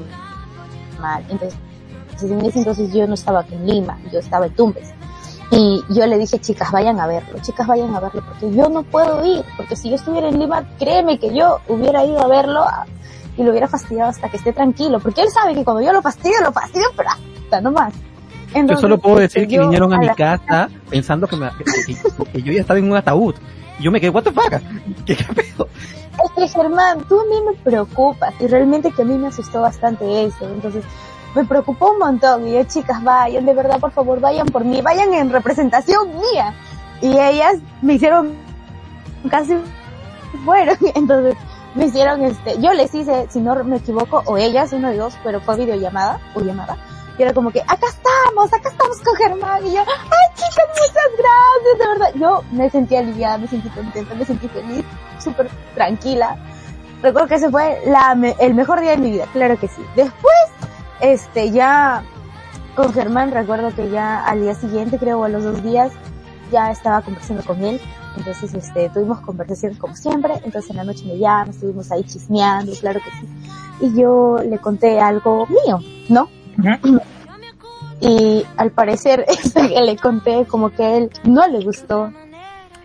[1.00, 1.24] mal.
[1.30, 1.58] Entonces,
[2.22, 4.90] en ese entonces yo no estaba aquí en Lima, yo estaba en Tumbes.
[5.52, 8.84] Y yo le dije, chicas, vayan a verlo, chicas, vayan a verlo, porque yo no
[8.84, 12.66] puedo ir, porque si yo estuviera en Lima, créeme que yo hubiera ido a verlo
[13.36, 16.02] y lo hubiera fastidiado hasta que esté tranquilo, porque él sabe que cuando yo lo
[16.04, 17.94] fastidio, lo fastidio, pero hasta nomás.
[17.94, 21.50] Yo Entonces, solo puedo decir que yo vinieron a mi la- casa pensando que, me-
[21.58, 21.64] que-
[21.96, 23.36] que- que yo ya estaba en un ataúd.
[23.80, 24.52] Yo me quedé, what the fuck?
[25.06, 25.68] ¿Qué, qué pedo?
[26.24, 29.62] Es que Germán, tú a mí me preocupas y realmente que a mí me asustó
[29.62, 30.46] bastante eso.
[30.46, 30.84] Entonces,
[31.36, 34.82] me preocupó un montón y yo, chicas, vayan, de verdad, por favor, vayan por mí,
[34.82, 36.54] vayan en representación mía.
[37.02, 38.34] Y ellas me hicieron
[39.30, 39.58] casi
[40.44, 40.78] fueron.
[40.96, 41.36] Entonces,
[41.76, 45.18] me hicieron este, yo les hice, si no me equivoco, o ellas, uno de dos,
[45.24, 46.78] pero fue videollamada o llamada.
[47.20, 49.68] Y era como que, acá estamos, acá estamos con Germán.
[49.68, 52.12] Y yo, ay chicas, muchas gracias, de verdad.
[52.16, 54.86] Yo me sentí aliviada, me sentí contenta, me sentí feliz,
[55.22, 56.38] súper tranquila.
[57.04, 59.82] Recuerdo que ese fue la, el mejor día de mi vida, claro que sí.
[59.98, 60.34] Después,
[61.02, 62.06] este, ya
[62.74, 65.92] con Germán, recuerdo que ya al día siguiente, creo, o a los dos días,
[66.54, 67.82] ya estaba conversando con él.
[68.16, 70.36] Entonces, este, tuvimos conversaciones como siempre.
[70.46, 73.28] Entonces en la noche me llama, estuvimos ahí chismeando, claro que sí.
[73.82, 76.30] Y yo le conté algo mío, ¿no?
[78.02, 82.12] Y al parecer, eso que le conté, como que a él no le gustó.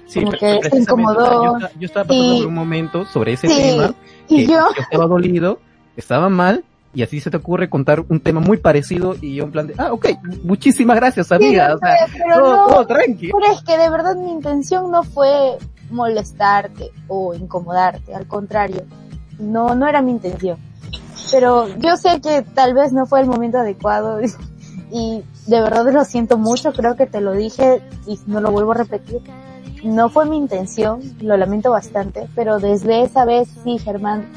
[0.06, 1.44] Sí, Como que se incomodó.
[1.44, 3.94] Yo, esta- yo estaba pasando Y- por un momento sobre ese Sí, tema.
[4.28, 5.58] Y que yo, estaba dolido,
[5.96, 9.50] estaba mal, y así se te ocurre contar un tema muy parecido, y yo en
[9.52, 10.06] plan de, ah, ok,
[10.44, 11.68] muchísimas gracias, amiga.
[11.70, 12.66] Sí, o sea, pero todo, no.
[12.68, 13.30] todo tranqui.
[13.32, 15.58] pero es que de verdad mi intención no fue
[15.90, 18.84] molestarte o incomodarte, al contrario.
[19.38, 20.58] No, no era mi intención.
[21.30, 24.20] Pero yo sé que tal vez no fue el momento adecuado
[24.90, 28.72] y de verdad lo siento mucho, creo que te lo dije y no lo vuelvo
[28.72, 29.22] a repetir.
[29.82, 34.32] No fue mi intención, lo lamento bastante, pero desde esa vez sí, Germán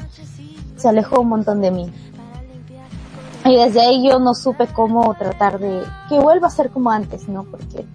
[0.76, 1.92] se alejó un montón de mí.
[3.44, 7.28] Y desde ahí yo no supe cómo tratar de que vuelva a ser como antes,
[7.28, 7.44] ¿no?
[7.44, 7.86] Porque,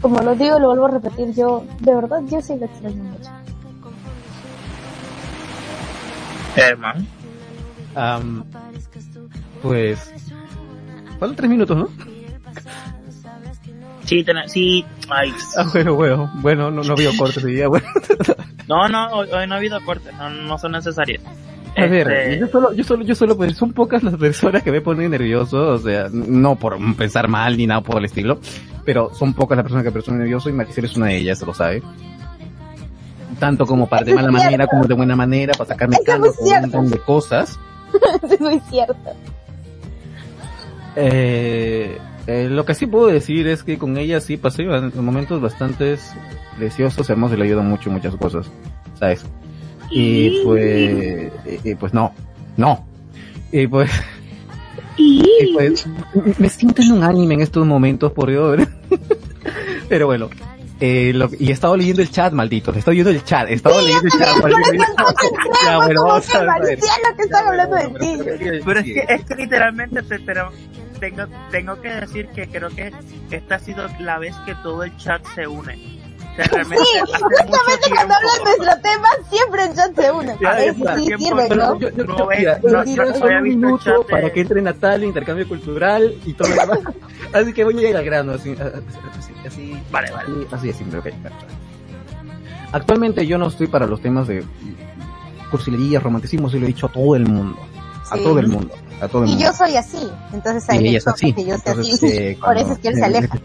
[0.00, 3.30] como lo digo, lo vuelvo a repetir, yo, de verdad, yo sí lo extraño mucho.
[6.54, 7.06] Germán.
[7.94, 8.44] Am,
[9.62, 10.12] pues,
[11.18, 11.88] faltan tres minutos, ¿no?
[14.04, 15.32] Sí, ten- sí, ay.
[15.56, 17.86] Ah, bueno, bueno, bueno, no, no veo cortes hoy día, bueno.
[18.66, 21.22] No, no, hoy, hoy no ha habido cortes, no, no son necesarios.
[21.76, 24.70] A ver, Este, yo solo, yo solo, yo solo, pues son pocas las personas que
[24.72, 28.40] me ponen nervioso, o sea, no por pensar mal ni nada por el estilo,
[28.84, 31.42] pero son pocas las personas que me ponen nervioso y Maricel es una de ellas,
[31.42, 31.82] lo sabe.
[33.38, 36.60] Tanto como para de mala manera como de buena manera, para sacarme caldo con un
[36.62, 37.58] montón de cosas.
[38.30, 39.12] es muy cierto.
[40.96, 44.64] Eh, eh, lo que sí puedo decir es que con ella sí pasé
[44.94, 45.96] momentos bastante
[46.56, 48.46] preciosos, hemos le ayudado mucho muchas cosas,
[48.98, 49.24] ¿sabes?
[49.90, 51.32] Y pues,
[51.64, 52.12] y- y pues no,
[52.56, 52.86] no.
[53.52, 53.90] Y pues,
[54.96, 55.22] y
[55.54, 58.60] pues, m- me siento en un anime en estos momentos, por Dios.
[59.88, 60.30] Pero bueno,
[60.80, 63.54] eh, lo- y he estado leyendo el chat, maldito, he estado leyendo el chat, he
[63.54, 64.72] estado leyendo el chat, maldito.
[65.64, 66.48] Ya, bueno, como vamos que a ver.
[66.48, 68.18] Mariciano que están hablando de ti.
[68.64, 70.34] Pero es que, es que literalmente te, te-
[71.00, 72.92] tengo, tengo que decir que creo que
[73.30, 76.03] esta ha sido la vez que todo el chat se une.
[76.34, 80.36] O sea, realmente Sí, justamente cuando hablan nuestro tema, siempre el chat se une.
[80.40, 81.78] Ya, Eso ya, sí sirve, ¿no?
[81.78, 85.46] yo, yo, No yo- mira, no- yo solo un minuto para que entre Natalia, intercambio
[85.48, 86.78] cultural y todo lo demás.
[87.32, 90.46] así que voy a ir al grano, así, así, así, Vale, vale.
[90.50, 91.06] así, de simple, ok.
[92.72, 94.44] Actualmente yo no estoy para los temas de
[95.50, 97.58] cursilería, romanticismo, se lo he dicho a todo el mundo.
[98.10, 98.22] A Sí.
[98.24, 98.74] todo el mundo.
[99.00, 99.46] A todo el Y mundo.
[99.46, 100.10] yo soy así.
[100.32, 101.32] Entonces Y ahí ella le es así.
[101.32, 102.06] que yo sea Entonces, así.
[102.08, 103.38] eh, Por eso es que él se aleja.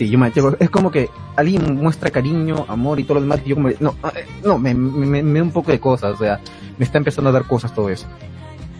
[0.00, 3.50] Sí, yo me es como que alguien muestra cariño, amor y todo lo demás, y
[3.50, 6.40] yo como, no, eh, no, me, me, me da un poco de cosas, o sea,
[6.78, 8.06] me está empezando a dar cosas todo eso.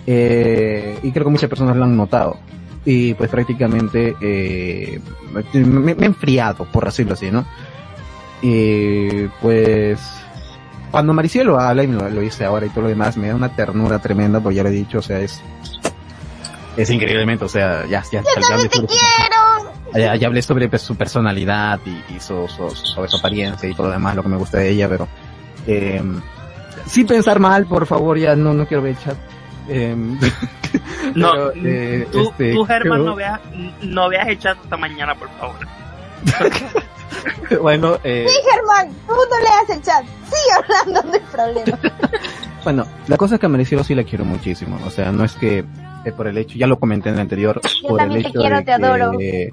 [0.06, 2.38] Eh, y creo que muchas personas lo han notado.
[2.86, 4.98] Y pues prácticamente, eh,
[5.52, 7.44] me, he enfriado, por decirlo así, ¿no?
[8.40, 10.00] Y pues,
[10.90, 13.54] cuando Maricielo habla, y lo, lo dice ahora y todo lo demás, me da una
[13.54, 15.42] ternura tremenda, porque ya lo he dicho, o sea, es,
[16.78, 19.79] es increíblemente, o sea, ya, ya, ya hablé ¡Te quiero!
[19.94, 23.74] Ya, ya hablé sobre pues, su personalidad y, y su, su- sobre su apariencia y
[23.74, 25.08] todo lo demás, lo que me gusta de ella, pero
[25.66, 26.02] eh,
[26.86, 29.16] sin pensar mal, por favor, ya no, no quiero ver el chat.
[29.72, 29.94] Eh,
[31.14, 33.40] No, pero, eh, tú, este, tú, Germán, creo- no veas,
[33.82, 35.56] no veas el chat hasta mañana, por favor.
[37.60, 40.04] bueno, eh, Sí, Germán, tú no leas el chat.
[40.24, 41.78] Sigue hablando del problema.
[42.64, 43.48] bueno, la cosa es que a
[43.84, 45.64] sí la quiero muchísimo, o sea, no es que
[46.04, 48.40] eh, por el hecho, ya lo comenté en el anterior, Yo por el te hecho
[48.40, 49.18] quiero, de te adoro.
[49.18, 49.50] que,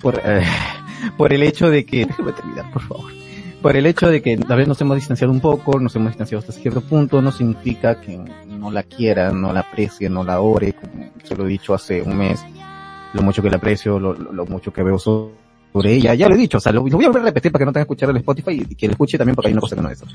[0.00, 0.42] por, eh,
[1.16, 3.10] por el hecho de que, déjame terminar, por favor.
[3.62, 6.40] Por el hecho de que tal vez nos hemos distanciado un poco, nos hemos distanciado
[6.40, 10.72] hasta cierto punto, no significa que no la quiera, no la aprecie, no la ore,
[10.72, 12.42] como se lo he dicho hace un mes,
[13.12, 15.32] lo mucho que la aprecio, lo, lo- lo mucho que veo so-
[15.72, 17.52] sobre ella, ya lo he dicho, o sea, lo, lo voy a volver a repetir
[17.52, 19.52] para que no tenga que escuchar el Spotify y que lo escuche también porque hay
[19.52, 20.06] una cosa que no es eso.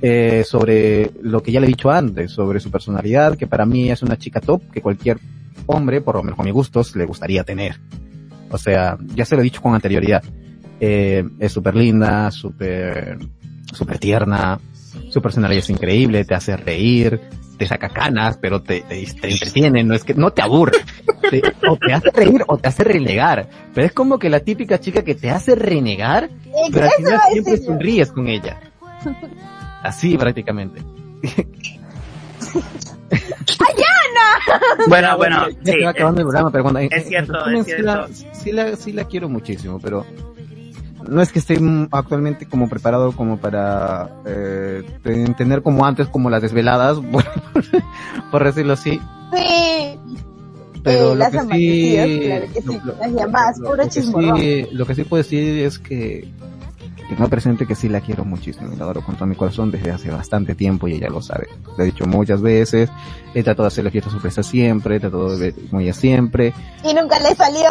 [0.00, 3.90] Eh, sobre lo que ya le he dicho antes, sobre su personalidad, que para mí
[3.90, 5.18] es una chica top que cualquier
[5.66, 7.80] hombre, por lo menos con mis gustos, le gustaría tener.
[8.50, 10.22] O sea, ya se lo he dicho con anterioridad.
[10.78, 13.18] Eh, es súper linda, súper,
[13.72, 14.58] súper tierna,
[15.08, 17.20] su personalidad es increíble, te hace reír,
[17.62, 20.78] te saca canas, pero te, te, te entretiene, no es que, no te aburre.
[21.30, 23.48] Te- o te hace reír o te hace renegar.
[23.72, 26.28] Pero es como que la típica chica que te hace renegar,
[26.72, 27.64] pero al final siempre yo.
[27.64, 28.58] sonríes con ella.
[29.84, 30.82] Así prácticamente.
[34.88, 37.64] Bueno, bueno, ya sí, se va acabando el programa, pero cuando es cierto, es sí
[37.64, 37.84] cierto.
[37.84, 40.04] la, sí la, sí la quiero muchísimo, pero
[41.08, 41.58] no es que esté
[41.90, 44.82] actualmente como preparado como para eh,
[45.62, 47.30] como antes como las desveladas, bueno,
[48.30, 49.00] por decirlo así.
[49.34, 49.98] Sí.
[50.84, 54.66] Pero Eh, lo que sí, claro que sí, lo- lo- llamadas, lo- lo que sí,
[54.72, 56.28] lo que sí puedo decir es que
[57.18, 59.90] no presente que sí la quiero muchísimo y la adoro con todo mi corazón desde
[59.90, 61.46] hace bastante tiempo y ella lo sabe.
[61.76, 62.90] Le he dicho muchas veces,
[63.34, 66.94] he tratado de hacerle fiesta sorpresa siempre, he tratado de ver con ella siempre, Y
[66.94, 67.68] nunca le salió.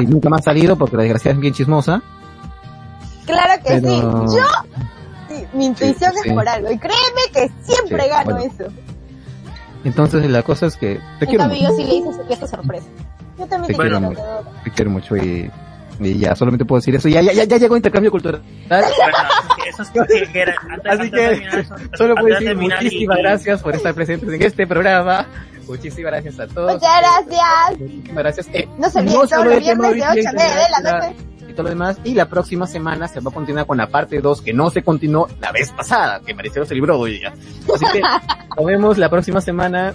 [0.00, 2.00] y nunca me ha salido porque la desgraciada es bien chismosa,
[3.26, 4.28] Claro que pero...
[4.28, 4.36] sí.
[4.36, 4.44] Yo,
[5.36, 6.28] sí, mi intuición Sí, sí.
[6.28, 6.70] es por algo.
[6.70, 8.52] Y créeme que siempre Sí, gano bueno.
[8.54, 8.72] eso.
[9.84, 12.26] Entonces la cosa es que te En quiero cambio, yo mucho, sí le hice su
[12.26, 12.86] fiesta sorpresa.
[13.38, 14.50] Yo también Te te, quiero quiero, mucho.
[14.64, 15.50] te quiero mucho y,
[16.00, 17.08] y ya, solamente puedo decir eso.
[17.08, 18.42] Ya, ya, ya, ya llegó intercambio cultural.
[18.68, 18.86] Bueno,
[19.68, 22.40] eso es que, que era- antes, Así antes que de terminar eso- Solo puedo de
[22.40, 25.26] decir muchísimas y- gracias por estar presentes en este programa.
[25.68, 26.74] Muchísimas gracias a todos.
[26.74, 27.78] Muchas gracias.
[27.80, 28.46] Muchísimas gracias.
[28.52, 30.82] Eh, No se olviden, no todos los viernes de hoy 8 a día, 9 de
[30.82, 31.16] la- noche.
[31.56, 31.98] Y todo lo demás.
[32.04, 34.82] Y la próxima semana se va a continuar con la parte 2 que no se
[34.82, 37.32] continuó la vez pasada, que Maricelo se libró hoy día.
[37.74, 38.00] Así que
[38.56, 39.94] nos vemos la próxima semana.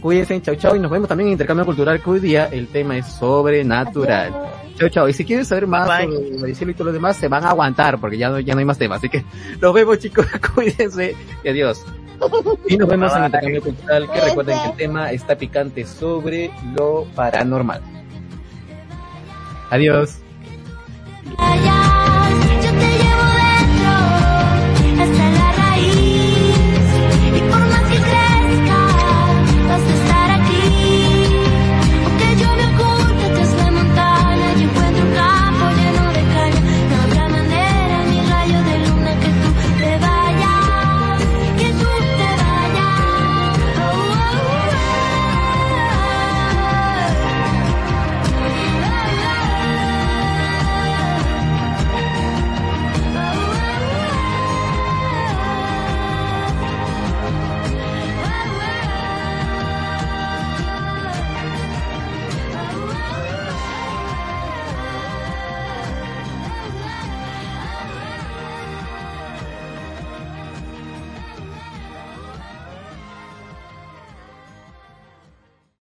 [0.00, 0.74] Cuídense, chau chau.
[0.74, 4.32] Y nos vemos también en Intercambio Cultural que hoy día el tema es sobrenatural.
[4.78, 5.08] Chau chau.
[5.08, 6.12] Y si quieren saber más Bye.
[6.12, 8.60] sobre Maricelo y todo lo demás, se van a aguantar porque ya no, ya no
[8.60, 8.98] hay más temas.
[8.98, 9.22] Así que
[9.60, 10.26] nos vemos chicos.
[10.54, 11.84] Cuídense y adiós.
[12.68, 13.24] Y nos vemos en.
[13.24, 17.82] Intercambio Cultural que recuerden que el tema está picante sobre lo paranormal.
[19.70, 20.21] Adiós.
[21.36, 21.91] 的呀。